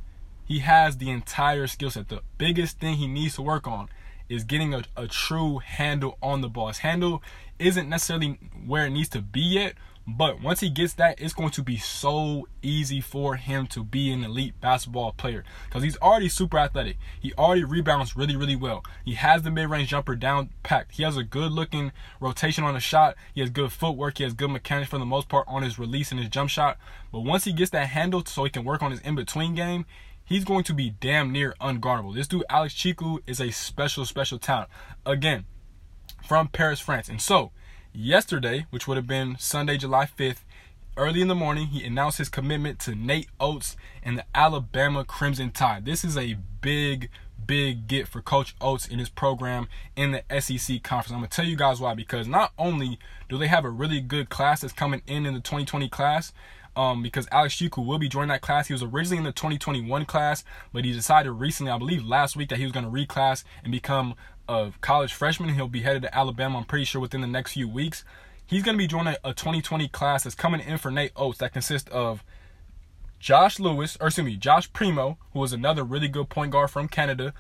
he 0.46 0.60
has 0.60 0.98
the 0.98 1.10
entire 1.10 1.68
skill 1.68 1.90
set. 1.90 2.10
The 2.10 2.22
biggest 2.38 2.80
thing 2.80 2.96
he 2.96 3.08
needs 3.08 3.36
to 3.36 3.42
work 3.42 3.68
on 3.68 3.90
is 4.30 4.44
getting 4.44 4.74
a, 4.74 4.84
a 4.96 5.08
true 5.08 5.60
handle 5.60 6.18
on 6.22 6.42
the 6.42 6.50
ball. 6.50 6.68
His 6.70 6.80
handle 6.80 7.22
isn't 7.60 7.90
necessarily 7.90 8.40
where 8.66 8.86
it 8.86 8.92
needs 8.92 9.10
to 9.10 9.22
be 9.22 9.42
yet, 9.42 9.74
but 10.08 10.41
once 10.41 10.62
he 10.62 10.70
gets 10.70 10.93
that, 10.93 11.22
it's 11.22 11.34
going 11.34 11.51
to 11.51 11.62
be 11.62 11.77
so 11.77 12.48
easy 12.63 13.01
for 13.01 13.36
him 13.36 13.67
to 13.67 13.84
be 13.84 14.12
an 14.12 14.24
elite 14.24 14.60
basketball 14.60 15.12
player 15.13 15.43
because 15.65 15.84
he's 15.84 15.98
already 15.98 16.27
super 16.27 16.58
athletic. 16.58 16.98
He 17.20 17.34
already 17.34 17.63
rebounds 17.63 18.17
really, 18.17 18.36
really 18.36 18.55
well. 18.55 18.84
He 19.05 19.13
has 19.13 19.43
the 19.43 19.51
mid 19.51 19.70
range 19.70 19.89
jumper 19.89 20.15
down 20.15 20.50
packed. 20.63 20.93
He 20.93 21.03
has 21.03 21.17
a 21.17 21.24
good 21.24 21.51
looking 21.51 21.91
rotation 22.20 22.63
on 22.63 22.74
the 22.74 22.79
shot. 22.79 23.15
He 23.34 23.41
has 23.41 23.51
good 23.51 23.72
footwork. 23.72 24.17
He 24.17 24.24
has 24.24 24.34
good 24.34 24.50
mechanics 24.50 24.89
for 24.89 24.98
the 24.98 25.05
most 25.05 25.29
part 25.29 25.48
on 25.48 25.62
his 25.62 25.77
release 25.77 26.12
and 26.12 26.20
his 26.20 26.29
jump 26.29 26.50
shot. 26.50 26.77
But 27.12 27.22
once 27.22 27.43
he 27.43 27.53
gets 27.53 27.72
that 27.72 27.88
handle 27.88 28.25
so 28.25 28.43
he 28.43 28.50
can 28.50 28.63
work 28.63 28.81
on 28.81 28.91
his 28.91 29.01
in 29.01 29.13
between 29.15 29.53
game, 29.53 29.85
he's 30.25 30.46
going 30.46 30.64
to 30.64 30.74
be 30.74 30.90
damn 31.00 31.31
near 31.31 31.53
unguardable. 31.61 32.16
This 32.16 32.27
dude, 32.27 32.44
Alex 32.50 32.74
Tchikou, 32.74 33.20
is 33.27 33.40
a 33.40 33.51
special, 33.51 34.05
special 34.05 34.40
talent. 34.40 34.70
Again, 35.05 35.46
from 36.25 36.48
Paris, 36.48 36.79
France. 36.79 37.07
And 37.07 37.22
so, 37.22 37.51
Yesterday, 37.94 38.68
which 38.70 38.88
would 38.88 38.96
have 38.96 39.08
been 39.08 39.36
Sunday, 39.38 39.75
July 39.75 40.06
5th, 40.06 40.44
early 40.96 41.22
in 41.22 41.27
the 41.27 41.36
morning, 41.36 41.68
he 41.68 41.86
announced 41.86 42.20
his 42.20 42.30
commitment 42.30 42.80
to 42.80 42.96
Nate 42.96 43.27
Oats 43.38 43.75
and 44.01 44.18
the 44.18 44.25
Alabama 44.34 45.04
Crimson 45.04 45.51
Tide. 45.51 45.84
This 45.84 46.06
is 46.06 46.16
a 46.16 46.38
big, 46.62 47.10
big 47.46 47.88
get 47.88 48.08
for 48.08 48.22
Coach 48.22 48.56
Oats 48.62 48.88
in 48.88 48.98
his 48.98 49.10
program 49.10 49.68
in 49.98 50.12
the 50.12 50.40
SEC 50.40 50.82
conference. 50.84 51.12
I'm 51.12 51.20
going 51.20 51.30
to 51.30 51.36
tell 51.36 51.46
you 51.46 51.58
guys 51.58 51.82
why 51.82 51.94
because 51.94 52.30
not 52.30 52.54
only 52.58 52.98
do 53.27 53.38
they 53.38 53.48
have 53.48 53.66
a 53.66 53.70
really 53.70 54.00
good 54.00 54.30
class 54.30 54.62
that's 54.62 54.72
coming 54.72 55.01
in 55.06 55.25
in 55.25 55.34
the 55.34 55.42
2020 55.42 55.90
class, 55.90 56.32
um, 56.75 57.03
because 57.03 57.27
Alex 57.31 57.55
Tchikou 57.55 57.86
will 57.86 58.00
be 58.00 58.07
joining 58.07 58.29
that 58.29 58.42
class. 58.42 58.68
He 58.68 58.74
was 58.74 58.84
originally 58.84 59.18
in 59.18 59.24
the 59.24 59.31
2021 59.31 60.05
class, 60.05 60.44
but 60.72 60.86
he 60.86 60.94
decided 60.94 61.31
recently, 61.31 61.72
I 61.72 61.77
believe 61.77 62.03
last 62.03 62.36
week, 62.36 62.50
that 62.50 62.57
he 62.57 62.64
was 62.64 62.72
going 62.72 62.86
to 62.86 62.92
reclass 62.92 63.44
and 63.64 63.72
become 63.72 64.16
a 64.48 64.72
college 64.81 65.14
freshman. 65.14 65.53
He'll 65.53 65.68
be 65.68 65.81
headed 65.81 66.03
to 66.03 66.16
Alabama, 66.16 66.60
I'm 66.60 66.66
pretty 66.66 66.86
sure, 66.86 67.01
within 67.01 67.22
the 67.22 67.27
next 67.27 67.53
few 67.53 67.68
weeks. 67.68 68.03
He's 68.46 68.64
going 68.64 68.75
to 68.75 68.81
be 68.81 68.88
joining 68.88 69.16
a 69.24 69.34
2020 69.34 69.88
class 69.90 70.24
that's 70.24 70.36
coming 70.36 70.62
in 70.62 70.77
for 70.77 70.92
Nate 70.92 71.14
Oats 71.16 71.38
that 71.40 71.53
consists 71.53 71.90
of 71.90 72.24
Josh 73.20 73.60
Lewis, 73.60 73.98
or 74.01 74.07
excuse 74.07 74.25
me, 74.25 74.36
Josh 74.36 74.72
Primo, 74.74 75.18
who 75.34 75.44
is 75.44 75.53
another 75.53 75.84
really 75.84 76.07
good 76.07 76.29
point 76.29 76.51
guard 76.51 76.70
from 76.70 76.88
Canada. 76.88 77.34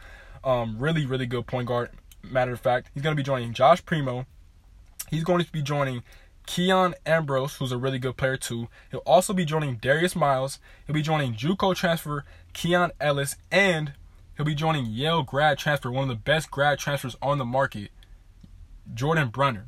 Um, 0.43 0.77
really, 0.79 1.05
really 1.05 1.25
good 1.25 1.47
point 1.47 1.67
guard. 1.67 1.89
Matter 2.23 2.53
of 2.53 2.59
fact, 2.59 2.89
he's 2.93 3.03
going 3.03 3.15
to 3.15 3.19
be 3.19 3.25
joining 3.25 3.53
Josh 3.53 3.83
Primo. 3.83 4.25
He's 5.09 5.23
going 5.23 5.43
to 5.43 5.51
be 5.51 5.61
joining 5.61 6.03
Kiyan 6.51 6.95
Ambrose, 7.05 7.55
who's 7.55 7.71
a 7.71 7.77
really 7.77 7.97
good 7.97 8.17
player 8.17 8.35
too. 8.35 8.67
He'll 8.91 8.99
also 9.05 9.31
be 9.31 9.45
joining 9.45 9.77
Darius 9.77 10.17
Miles. 10.17 10.59
He'll 10.85 10.93
be 10.93 11.01
joining 11.01 11.33
JUCO 11.33 11.73
transfer 11.73 12.25
Keon 12.51 12.91
Ellis, 12.99 13.37
and 13.49 13.93
he'll 14.35 14.45
be 14.45 14.53
joining 14.53 14.87
Yale 14.87 15.23
grad 15.23 15.57
transfer, 15.57 15.89
one 15.89 16.03
of 16.03 16.09
the 16.09 16.21
best 16.21 16.51
grad 16.51 16.77
transfers 16.77 17.15
on 17.21 17.37
the 17.37 17.45
market, 17.45 17.89
Jordan 18.93 19.29
Bruner. 19.29 19.67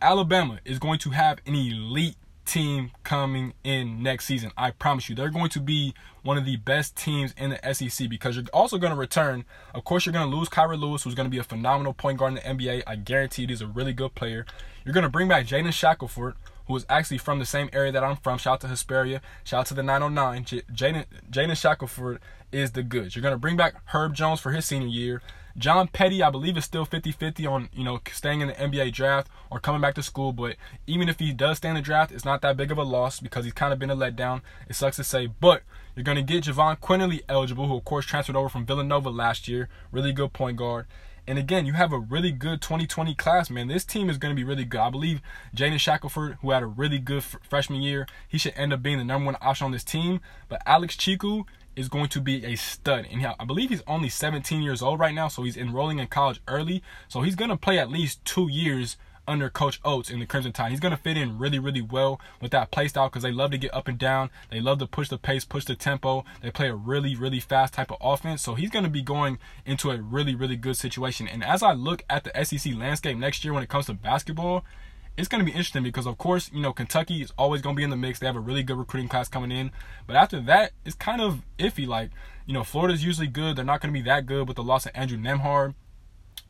Alabama 0.00 0.58
is 0.64 0.78
going 0.78 1.00
to 1.00 1.10
have 1.10 1.40
an 1.46 1.54
elite 1.54 2.16
team 2.44 2.90
coming 3.02 3.54
in 3.64 4.02
next 4.02 4.26
season. 4.26 4.50
I 4.56 4.70
promise 4.70 5.08
you, 5.08 5.14
they're 5.14 5.30
going 5.30 5.50
to 5.50 5.60
be 5.60 5.94
one 6.22 6.38
of 6.38 6.44
the 6.44 6.56
best 6.56 6.96
teams 6.96 7.34
in 7.36 7.50
the 7.50 7.74
SEC 7.74 8.08
because 8.08 8.36
you're 8.36 8.44
also 8.52 8.78
going 8.78 8.92
to 8.92 8.98
return. 8.98 9.44
Of 9.74 9.84
course, 9.84 10.06
you're 10.06 10.12
going 10.12 10.30
to 10.30 10.36
lose 10.36 10.48
Kira 10.48 10.78
Lewis, 10.78 11.02
who's 11.02 11.14
going 11.14 11.26
to 11.26 11.30
be 11.30 11.38
a 11.38 11.44
phenomenal 11.44 11.92
point 11.92 12.18
guard 12.18 12.36
in 12.36 12.58
the 12.58 12.64
NBA. 12.64 12.82
I 12.86 12.96
guarantee 12.96 13.46
he's 13.46 13.60
a 13.60 13.66
really 13.66 13.92
good 13.92 14.14
player. 14.14 14.46
You're 14.84 14.94
going 14.94 15.02
to 15.02 15.10
bring 15.10 15.28
back 15.28 15.46
Jaden 15.46 15.72
Shackelford, 15.72 16.34
who 16.66 16.76
is 16.76 16.86
actually 16.88 17.18
from 17.18 17.38
the 17.38 17.46
same 17.46 17.68
area 17.72 17.92
that 17.92 18.04
I'm 18.04 18.16
from. 18.16 18.38
Shout 18.38 18.54
out 18.54 18.60
to 18.62 18.68
Hesperia. 18.68 19.20
Shout 19.44 19.60
out 19.60 19.66
to 19.66 19.74
the 19.74 19.82
909. 19.82 20.44
Jaden 20.44 21.06
Jaden 21.30 21.56
Shackelford 21.56 22.20
is 22.52 22.72
the 22.72 22.82
goods. 22.82 23.14
You're 23.14 23.22
going 23.22 23.34
to 23.34 23.38
bring 23.38 23.56
back 23.56 23.74
Herb 23.86 24.14
Jones 24.14 24.40
for 24.40 24.52
his 24.52 24.64
senior 24.64 24.88
year. 24.88 25.22
John 25.56 25.86
Petty, 25.88 26.22
I 26.22 26.30
believe, 26.30 26.56
is 26.56 26.64
still 26.64 26.84
50-50 26.84 27.48
on, 27.50 27.68
you 27.72 27.84
know, 27.84 28.00
staying 28.12 28.40
in 28.40 28.48
the 28.48 28.54
NBA 28.54 28.92
draft 28.92 29.28
or 29.50 29.60
coming 29.60 29.80
back 29.80 29.94
to 29.94 30.02
school. 30.02 30.32
But 30.32 30.56
even 30.86 31.08
if 31.08 31.20
he 31.20 31.32
does 31.32 31.58
stay 31.58 31.68
in 31.68 31.76
the 31.76 31.80
draft, 31.80 32.10
it's 32.10 32.24
not 32.24 32.40
that 32.42 32.56
big 32.56 32.72
of 32.72 32.78
a 32.78 32.82
loss 32.82 33.20
because 33.20 33.44
he's 33.44 33.54
kind 33.54 33.72
of 33.72 33.78
been 33.78 33.90
a 33.90 33.96
letdown. 33.96 34.42
It 34.68 34.74
sucks 34.74 34.96
to 34.96 35.04
say. 35.04 35.28
But 35.28 35.62
you're 35.94 36.04
going 36.04 36.16
to 36.16 36.22
get 36.22 36.44
Jahvon 36.44 36.80
Quinerly 36.80 37.22
eligible, 37.28 37.68
who, 37.68 37.76
of 37.76 37.84
course, 37.84 38.04
transferred 38.04 38.36
over 38.36 38.48
from 38.48 38.66
Villanova 38.66 39.10
last 39.10 39.46
year. 39.46 39.68
Really 39.92 40.12
good 40.12 40.32
point 40.32 40.56
guard. 40.56 40.86
And 41.26 41.38
again, 41.38 41.64
you 41.64 41.72
have 41.72 41.92
a 41.92 41.98
really 41.98 42.32
good 42.32 42.60
2020 42.60 43.14
class, 43.14 43.48
man. 43.48 43.68
This 43.68 43.84
team 43.84 44.10
is 44.10 44.18
going 44.18 44.34
to 44.34 44.36
be 44.36 44.44
really 44.44 44.64
good. 44.66 44.80
I 44.80 44.90
believe 44.90 45.22
Jaden 45.56 45.78
Shackelford, 45.78 46.38
who 46.42 46.50
had 46.50 46.62
a 46.62 46.66
really 46.66 46.98
good 46.98 47.22
freshman 47.22 47.80
year, 47.80 48.06
he 48.28 48.36
should 48.36 48.52
end 48.56 48.74
up 48.74 48.82
being 48.82 48.98
the 48.98 49.04
number 49.04 49.26
one 49.26 49.36
option 49.40 49.64
on 49.64 49.72
this 49.72 49.84
team. 49.84 50.20
But 50.48 50.60
Alex 50.66 50.96
Tchikou 50.96 51.44
is 51.76 51.88
going 51.88 52.08
to 52.08 52.20
be 52.20 52.44
a 52.44 52.56
stud. 52.56 53.06
And 53.10 53.26
I 53.26 53.44
believe 53.44 53.70
he's 53.70 53.82
only 53.86 54.08
17 54.08 54.62
years 54.62 54.82
old 54.82 54.98
right 55.00 55.14
now, 55.14 55.28
so 55.28 55.42
he's 55.42 55.56
enrolling 55.56 55.98
in 55.98 56.06
college 56.06 56.40
early. 56.48 56.82
So 57.08 57.22
he's 57.22 57.34
going 57.34 57.50
to 57.50 57.56
play 57.56 57.78
at 57.78 57.90
least 57.90 58.24
two 58.24 58.48
years 58.50 58.96
under 59.26 59.48
Coach 59.48 59.80
Oats 59.84 60.10
in 60.10 60.20
the 60.20 60.26
Crimson 60.26 60.52
Tide. 60.52 60.70
He's 60.70 60.80
going 60.80 60.94
to 60.94 61.00
fit 61.00 61.16
in 61.16 61.38
really, 61.38 61.58
really 61.58 61.80
well 61.80 62.20
with 62.40 62.50
that 62.52 62.70
play 62.70 62.88
style 62.88 63.08
because 63.08 63.22
they 63.22 63.32
love 63.32 63.50
to 63.52 63.58
get 63.58 63.74
up 63.74 63.88
and 63.88 63.98
down. 63.98 64.30
They 64.50 64.60
love 64.60 64.78
to 64.78 64.86
push 64.86 65.08
the 65.08 65.18
pace, 65.18 65.44
push 65.44 65.64
the 65.64 65.74
tempo. 65.74 66.24
They 66.42 66.50
play 66.50 66.68
a 66.68 66.74
really, 66.74 67.14
really 67.14 67.40
fast 67.40 67.74
type 67.74 67.90
of 67.90 67.98
offense. 68.00 68.42
So 68.42 68.54
he's 68.54 68.70
going 68.70 68.84
to 68.84 68.90
be 68.90 69.02
going 69.02 69.38
into 69.64 69.90
a 69.90 70.00
really, 70.00 70.34
really 70.34 70.56
good 70.56 70.76
situation. 70.76 71.28
And 71.28 71.42
as 71.42 71.62
I 71.62 71.72
look 71.72 72.04
at 72.10 72.24
the 72.24 72.44
SEC 72.44 72.74
landscape 72.74 73.16
next 73.16 73.44
year 73.44 73.54
when 73.54 73.62
it 73.62 73.68
comes 73.68 73.86
to 73.86 73.94
basketball, 73.94 74.64
it's 75.16 75.28
going 75.28 75.44
to 75.44 75.44
be 75.44 75.52
interesting 75.52 75.82
because, 75.82 76.06
of 76.06 76.18
course, 76.18 76.50
you 76.52 76.60
know, 76.60 76.72
Kentucky 76.72 77.22
is 77.22 77.32
always 77.38 77.62
going 77.62 77.76
to 77.76 77.78
be 77.78 77.84
in 77.84 77.90
the 77.90 77.96
mix. 77.96 78.18
They 78.18 78.26
have 78.26 78.36
a 78.36 78.40
really 78.40 78.62
good 78.62 78.78
recruiting 78.78 79.08
class 79.08 79.28
coming 79.28 79.52
in. 79.52 79.70
But 80.06 80.16
after 80.16 80.40
that, 80.40 80.72
it's 80.84 80.96
kind 80.96 81.20
of 81.20 81.42
iffy. 81.58 81.86
Like, 81.86 82.10
you 82.46 82.52
know, 82.52 82.64
Florida's 82.64 83.04
usually 83.04 83.28
good. 83.28 83.56
They're 83.56 83.64
not 83.64 83.80
going 83.80 83.92
to 83.92 83.98
be 83.98 84.04
that 84.04 84.26
good 84.26 84.48
with 84.48 84.56
the 84.56 84.64
loss 84.64 84.86
of 84.86 84.92
Andrew 84.94 85.18
Nembhard. 85.18 85.74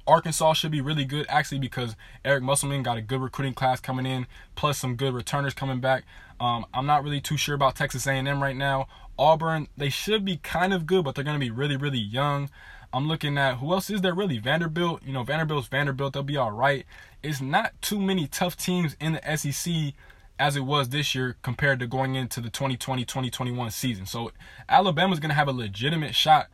Arkansas 0.07 0.53
should 0.55 0.71
be 0.71 0.83
really 0.83 1.07
good 1.07 1.25
actually 1.31 1.59
because 1.59 1.97
Eric 2.25 2.43
Musselman 2.43 2.83
got 2.83 2.99
a 2.99 3.03
good 3.03 3.21
recruiting 3.21 3.55
class 3.55 3.81
coming 3.81 4.05
in, 4.05 4.27
plus 4.55 4.79
some 4.79 4.97
good 4.97 5.15
returners 5.15 5.55
coming 5.55 5.81
back. 5.81 6.05
Um, 6.39 6.67
I'm 6.75 6.85
not 6.85 7.05
really 7.05 7.21
too 7.21 7.39
sure 7.39 7.55
about 7.55 7.75
Texas 7.75 8.07
A&M 8.07 8.43
right 8.43 8.57
now. 8.57 8.87
Auburn, 9.19 9.69
they 9.77 9.89
should 9.89 10.25
be 10.25 10.37
kind 10.39 10.75
of 10.75 10.87
good, 10.87 11.05
but 11.05 11.15
they're 11.15 11.25
going 11.25 11.39
to 11.39 11.45
be 11.45 11.51
really, 11.51 11.77
really 11.77 11.99
young. 11.99 12.51
I'm 12.93 13.09
looking 13.09 13.39
at 13.39 13.57
who 13.57 13.73
else 13.73 13.91
is 13.91 14.03
there 14.03 14.15
really? 14.15 14.39
Vanderbilt, 14.39 15.03
you 15.05 15.13
know, 15.13 15.25
Vanderbilt's 15.25 15.69
Vanderbilt, 15.69 16.13
they'll 16.13 16.23
be 16.23 16.37
all 16.37 16.53
right. 16.53 16.85
It's 17.25 17.41
not 17.41 17.73
too 17.81 17.99
many 17.99 18.27
tough 18.27 18.57
teams 18.57 18.97
in 19.01 19.13
the 19.15 19.37
SEC 19.37 19.95
as 20.39 20.57
it 20.57 20.61
was 20.61 20.91
this 20.91 21.15
year 21.15 21.37
compared 21.43 21.79
to 21.81 21.87
going 21.87 22.17
into 22.17 22.41
the 22.41 22.51
2020-2021 22.51 23.73
season. 23.73 24.07
So 24.07 24.31
Alabama's 24.69 25.21
going 25.21 25.31
to 25.31 25.35
have 25.35 25.49
a 25.49 25.53
legitimate 25.53 26.15
shot 26.15 26.49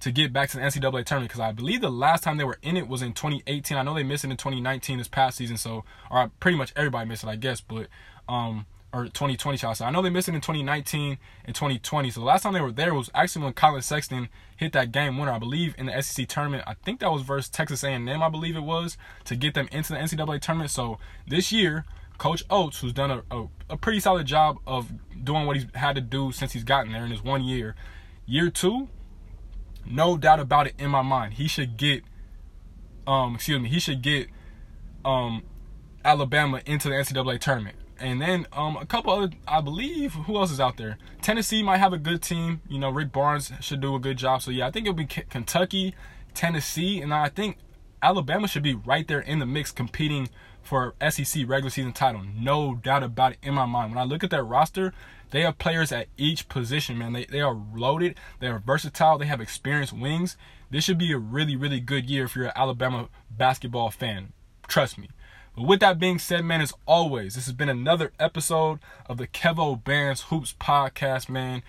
to 0.00 0.10
get 0.10 0.32
back 0.32 0.50
to 0.50 0.56
the 0.56 0.62
NCAA 0.62 1.04
tournament 1.04 1.30
because 1.30 1.40
I 1.40 1.52
believe 1.52 1.80
the 1.80 1.90
last 1.90 2.24
time 2.24 2.36
they 2.36 2.44
were 2.44 2.58
in 2.62 2.76
it 2.76 2.88
was 2.88 3.02
in 3.02 3.12
2018. 3.12 3.76
I 3.76 3.82
know 3.82 3.94
they 3.94 4.02
missed 4.02 4.24
it 4.24 4.30
in 4.30 4.36
2019 4.36 4.98
this 4.98 5.08
past 5.08 5.36
season, 5.36 5.56
so 5.56 5.84
or 6.10 6.30
pretty 6.40 6.58
much 6.58 6.72
everybody 6.76 7.08
missed 7.08 7.24
it, 7.24 7.28
I 7.28 7.36
guess. 7.36 7.60
But 7.60 7.88
um, 8.28 8.66
or 8.92 9.04
2020 9.04 9.56
shot. 9.56 9.76
So 9.76 9.84
I 9.84 9.90
know 9.90 10.02
they 10.02 10.10
missed 10.10 10.28
it 10.28 10.34
in 10.34 10.40
2019 10.40 11.18
and 11.44 11.54
2020. 11.54 12.10
So 12.10 12.20
the 12.20 12.26
last 12.26 12.42
time 12.42 12.52
they 12.52 12.60
were 12.60 12.72
there 12.72 12.94
was 12.94 13.10
actually 13.14 13.44
when 13.44 13.54
Collin 13.54 13.82
Sexton 13.82 14.28
hit 14.56 14.72
that 14.72 14.92
game 14.92 15.18
winner, 15.18 15.32
I 15.32 15.38
believe, 15.38 15.74
in 15.78 15.86
the 15.86 16.02
SEC 16.02 16.28
tournament. 16.28 16.64
I 16.66 16.74
think 16.74 17.00
that 17.00 17.10
was 17.10 17.22
versus 17.22 17.48
Texas 17.48 17.82
A&M, 17.82 18.08
I 18.08 18.28
believe 18.28 18.56
it 18.56 18.62
was, 18.62 18.98
to 19.24 19.36
get 19.36 19.54
them 19.54 19.68
into 19.72 19.92
the 19.92 19.98
NCAA 19.98 20.40
tournament. 20.40 20.70
So 20.70 20.98
this 21.26 21.50
year, 21.50 21.84
Coach 22.18 22.44
Oats, 22.50 22.80
who's 22.80 22.92
done 22.92 23.10
a, 23.10 23.22
a, 23.30 23.48
a 23.70 23.76
pretty 23.76 23.98
solid 23.98 24.26
job 24.26 24.58
of 24.66 24.92
doing 25.24 25.46
what 25.46 25.56
he's 25.56 25.66
had 25.74 25.94
to 25.94 26.00
do 26.00 26.30
since 26.32 26.52
he's 26.52 26.64
gotten 26.64 26.92
there 26.92 27.04
in 27.04 27.10
his 27.10 27.22
one 27.22 27.42
year. 27.42 27.74
Year 28.26 28.50
two, 28.50 28.88
no 29.86 30.16
doubt 30.16 30.38
about 30.38 30.66
it 30.66 30.74
in 30.78 30.90
my 30.90 31.02
mind, 31.02 31.34
he 31.34 31.48
should 31.48 31.76
get, 31.76 32.04
um, 33.06 33.36
excuse 33.36 33.60
me, 33.60 33.68
he 33.68 33.80
should 33.80 34.02
get, 34.02 34.28
um, 35.04 35.42
Alabama 36.04 36.60
into 36.66 36.88
the 36.88 36.94
NCAA 36.94 37.40
tournament. 37.40 37.76
And 38.02 38.20
then 38.20 38.46
um, 38.52 38.76
a 38.76 38.84
couple 38.84 39.12
other, 39.12 39.30
I 39.46 39.60
believe, 39.60 40.14
who 40.14 40.36
else 40.36 40.50
is 40.50 40.58
out 40.58 40.76
there? 40.76 40.98
Tennessee 41.20 41.62
might 41.62 41.78
have 41.78 41.92
a 41.92 41.98
good 41.98 42.20
team. 42.20 42.60
You 42.68 42.80
know, 42.80 42.90
Rick 42.90 43.12
Barnes 43.12 43.52
should 43.60 43.80
do 43.80 43.94
a 43.94 44.00
good 44.00 44.18
job. 44.18 44.42
So 44.42 44.50
yeah, 44.50 44.66
I 44.66 44.72
think 44.72 44.86
it'll 44.86 44.96
be 44.96 45.06
K- 45.06 45.24
Kentucky, 45.30 45.94
Tennessee, 46.34 47.00
and 47.00 47.14
I 47.14 47.28
think 47.28 47.58
Alabama 48.02 48.48
should 48.48 48.64
be 48.64 48.74
right 48.74 49.06
there 49.06 49.20
in 49.20 49.38
the 49.38 49.46
mix, 49.46 49.70
competing 49.70 50.28
for 50.62 50.94
SEC 51.08 51.44
regular 51.46 51.70
season 51.70 51.92
title. 51.92 52.22
No 52.34 52.74
doubt 52.74 53.04
about 53.04 53.32
it 53.32 53.38
in 53.42 53.54
my 53.54 53.66
mind. 53.66 53.92
When 53.92 53.98
I 53.98 54.04
look 54.04 54.24
at 54.24 54.30
that 54.30 54.42
roster, 54.42 54.92
they 55.30 55.42
have 55.42 55.58
players 55.58 55.92
at 55.92 56.08
each 56.16 56.48
position, 56.48 56.98
man. 56.98 57.12
They 57.12 57.24
they 57.24 57.40
are 57.40 57.56
loaded. 57.74 58.18
They 58.40 58.48
are 58.48 58.58
versatile. 58.58 59.18
They 59.18 59.26
have 59.26 59.40
experienced 59.40 59.92
wings. 59.92 60.36
This 60.70 60.84
should 60.84 60.98
be 60.98 61.12
a 61.12 61.18
really 61.18 61.54
really 61.54 61.80
good 61.80 62.10
year 62.10 62.24
if 62.24 62.34
you're 62.34 62.46
an 62.46 62.52
Alabama 62.56 63.08
basketball 63.30 63.90
fan. 63.90 64.32
Trust 64.66 64.98
me. 64.98 65.08
But 65.54 65.66
with 65.66 65.80
that 65.80 65.98
being 65.98 66.18
said, 66.18 66.44
man, 66.44 66.60
as 66.60 66.72
always, 66.86 67.34
this 67.34 67.46
has 67.46 67.54
been 67.54 67.68
another 67.68 68.12
episode 68.18 68.78
of 69.06 69.18
the 69.18 69.26
Kevo 69.26 69.82
Bands 69.82 70.22
Hoops 70.22 70.54
podcast, 70.58 71.28
man. 71.28 71.62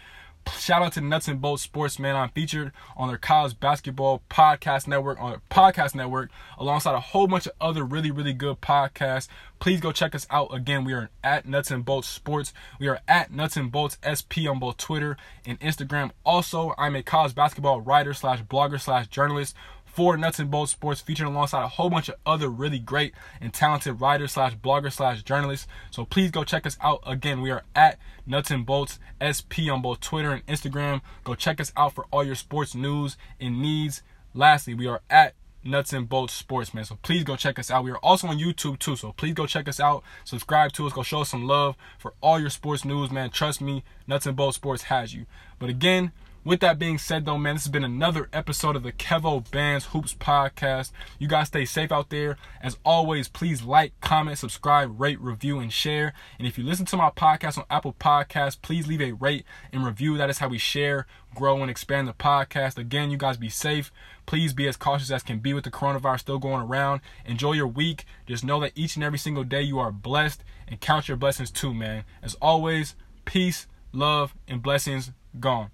Shout 0.57 0.81
out 0.81 0.93
to 0.93 1.01
Nuts 1.01 1.27
and 1.27 1.41
Bolts 1.41 1.63
Sports, 1.63 1.99
man. 1.99 2.15
I'm 2.15 2.29
featured 2.29 2.71
on 2.97 3.07
their 3.07 3.17
college 3.17 3.59
basketball 3.59 4.21
podcast 4.29 4.87
network, 4.87 5.19
on 5.21 5.31
their 5.31 5.41
podcast 5.49 5.95
network, 5.95 6.31
alongside 6.57 6.95
a 6.95 6.99
whole 6.99 7.27
bunch 7.27 7.45
of 7.45 7.53
other 7.61 7.83
really, 7.83 8.11
really 8.11 8.33
good 8.33 8.61
podcasts. 8.61 9.27
Please 9.59 9.79
go 9.79 9.91
check 9.91 10.13
us 10.13 10.27
out. 10.29 10.53
Again, 10.53 10.83
we 10.83 10.93
are 10.93 11.09
at 11.23 11.45
Nuts 11.45 11.71
and 11.71 11.85
Bolts 11.85 12.07
Sports. 12.07 12.53
We 12.79 12.87
are 12.87 12.99
at 13.07 13.31
Nuts 13.31 13.57
and 13.57 13.71
Bolts 13.71 13.97
SP 14.03 14.47
on 14.47 14.59
both 14.59 14.77
Twitter 14.77 15.17
and 15.45 15.59
Instagram. 15.59 16.11
Also, 16.25 16.73
I'm 16.77 16.95
a 16.95 17.03
college 17.03 17.35
basketball 17.35 17.81
writer 17.81 18.13
slash 18.13 18.43
blogger 18.43 18.79
slash 18.79 19.07
journalist 19.07 19.55
for 19.93 20.17
Nuts 20.17 20.39
and 20.39 20.49
Bolts 20.49 20.71
Sports, 20.71 21.01
featuring 21.01 21.31
alongside 21.31 21.63
a 21.63 21.67
whole 21.67 21.89
bunch 21.89 22.09
of 22.09 22.15
other 22.25 22.49
really 22.49 22.79
great 22.79 23.13
and 23.39 23.53
talented 23.53 24.01
writers 24.01 24.31
slash 24.31 24.55
bloggers 24.55 24.93
slash 24.93 25.21
journalists. 25.21 25.67
So 25.91 26.03
please 26.03 26.31
go 26.31 26.43
check 26.43 26.65
us 26.65 26.77
out. 26.81 27.03
Again, 27.05 27.41
we 27.41 27.51
are 27.51 27.63
at 27.75 27.99
Nuts 28.25 28.49
and 28.49 28.65
Bolts 28.65 28.99
SP 29.21 29.69
on 29.71 29.83
both 29.83 29.99
Twitter 29.99 30.31
and 30.31 30.45
Instagram. 30.47 31.01
Go 31.23 31.35
check 31.35 31.61
us 31.61 31.71
out 31.77 31.93
for 31.93 32.07
all 32.11 32.23
your 32.23 32.35
sports 32.35 32.73
news 32.73 33.17
and 33.39 33.61
needs. 33.61 34.01
Lastly, 34.33 34.73
we 34.73 34.87
are 34.87 35.01
at 35.11 35.35
Nuts 35.63 35.93
and 35.93 36.09
Bolts 36.09 36.33
Sports, 36.33 36.73
man. 36.73 36.85
So 36.85 36.97
please 37.03 37.23
go 37.23 37.35
check 37.35 37.59
us 37.59 37.69
out. 37.69 37.83
We 37.83 37.91
are 37.91 37.97
also 37.97 38.27
on 38.27 38.39
YouTube 38.39 38.79
too. 38.79 38.95
So 38.95 39.11
please 39.11 39.33
go 39.33 39.45
check 39.45 39.67
us 39.67 39.79
out. 39.79 40.03
Subscribe 40.23 40.73
to 40.73 40.87
us. 40.87 40.93
Go 40.93 41.03
show 41.03 41.21
us 41.21 41.29
some 41.29 41.47
love 41.47 41.75
for 41.99 42.13
all 42.19 42.39
your 42.39 42.49
sports 42.49 42.83
news, 42.83 43.11
man. 43.11 43.29
Trust 43.29 43.61
me, 43.61 43.83
Nuts 44.07 44.25
and 44.25 44.35
Bolts 44.35 44.55
Sports 44.55 44.83
has 44.83 45.13
you. 45.13 45.27
But 45.59 45.69
again, 45.69 46.11
with 46.45 46.59
that 46.59 46.77
being 46.77 46.97
said, 46.97 47.25
though, 47.25 47.37
man, 47.37 47.55
this 47.55 47.63
has 47.63 47.71
been 47.71 47.83
another 47.83 48.27
episode 48.33 48.75
of 48.75 48.83
the 48.83 48.91
Kevo 48.91 49.49
Bands 49.49 49.85
Hoops 49.87 50.13
podcast. 50.13 50.91
You 51.17 51.27
guys 51.27 51.47
stay 51.47 51.63
safe 51.63 51.91
out 51.91 52.09
there. 52.09 52.37
As 52.61 52.77
always, 52.83 53.29
please 53.29 53.63
like, 53.63 53.93
comment, 54.01 54.37
subscribe, 54.37 54.99
rate, 54.99 55.21
review, 55.21 55.59
and 55.59 55.71
share. 55.71 56.13
And 56.37 56.47
if 56.47 56.57
you 56.57 56.65
listen 56.65 56.85
to 56.87 56.97
my 56.97 57.09
podcast 57.11 57.57
on 57.57 57.63
Apple 57.69 57.95
Podcasts, 57.97 58.61
please 58.61 58.87
leave 58.87 59.01
a 59.01 59.13
rate 59.13 59.45
and 59.71 59.85
review. 59.85 60.17
That 60.17 60.29
is 60.29 60.39
how 60.39 60.49
we 60.49 60.57
share, 60.57 61.07
grow, 61.33 61.61
and 61.61 61.71
expand 61.71 62.07
the 62.09 62.13
podcast. 62.13 62.77
Again, 62.77 63.09
you 63.09 63.17
guys 63.17 63.37
be 63.37 63.49
safe. 63.49 63.91
Please 64.25 64.53
be 64.53 64.67
as 64.67 64.75
cautious 64.75 65.11
as 65.11 65.23
can 65.23 65.39
be 65.39 65.53
with 65.53 65.63
the 65.63 65.71
coronavirus 65.71 66.21
still 66.21 66.39
going 66.39 66.61
around. 66.61 67.01
Enjoy 67.25 67.53
your 67.53 67.67
week. 67.67 68.05
Just 68.25 68.43
know 68.43 68.59
that 68.59 68.73
each 68.75 68.95
and 68.95 69.03
every 69.03 69.19
single 69.19 69.45
day 69.45 69.61
you 69.61 69.79
are 69.79 69.91
blessed 69.91 70.43
and 70.67 70.81
count 70.81 71.07
your 71.07 71.17
blessings 71.17 71.51
too, 71.51 71.73
man. 71.73 72.03
As 72.21 72.35
always, 72.35 72.95
peace, 73.23 73.67
love, 73.93 74.35
and 74.47 74.61
blessings 74.61 75.11
gone. 75.39 75.71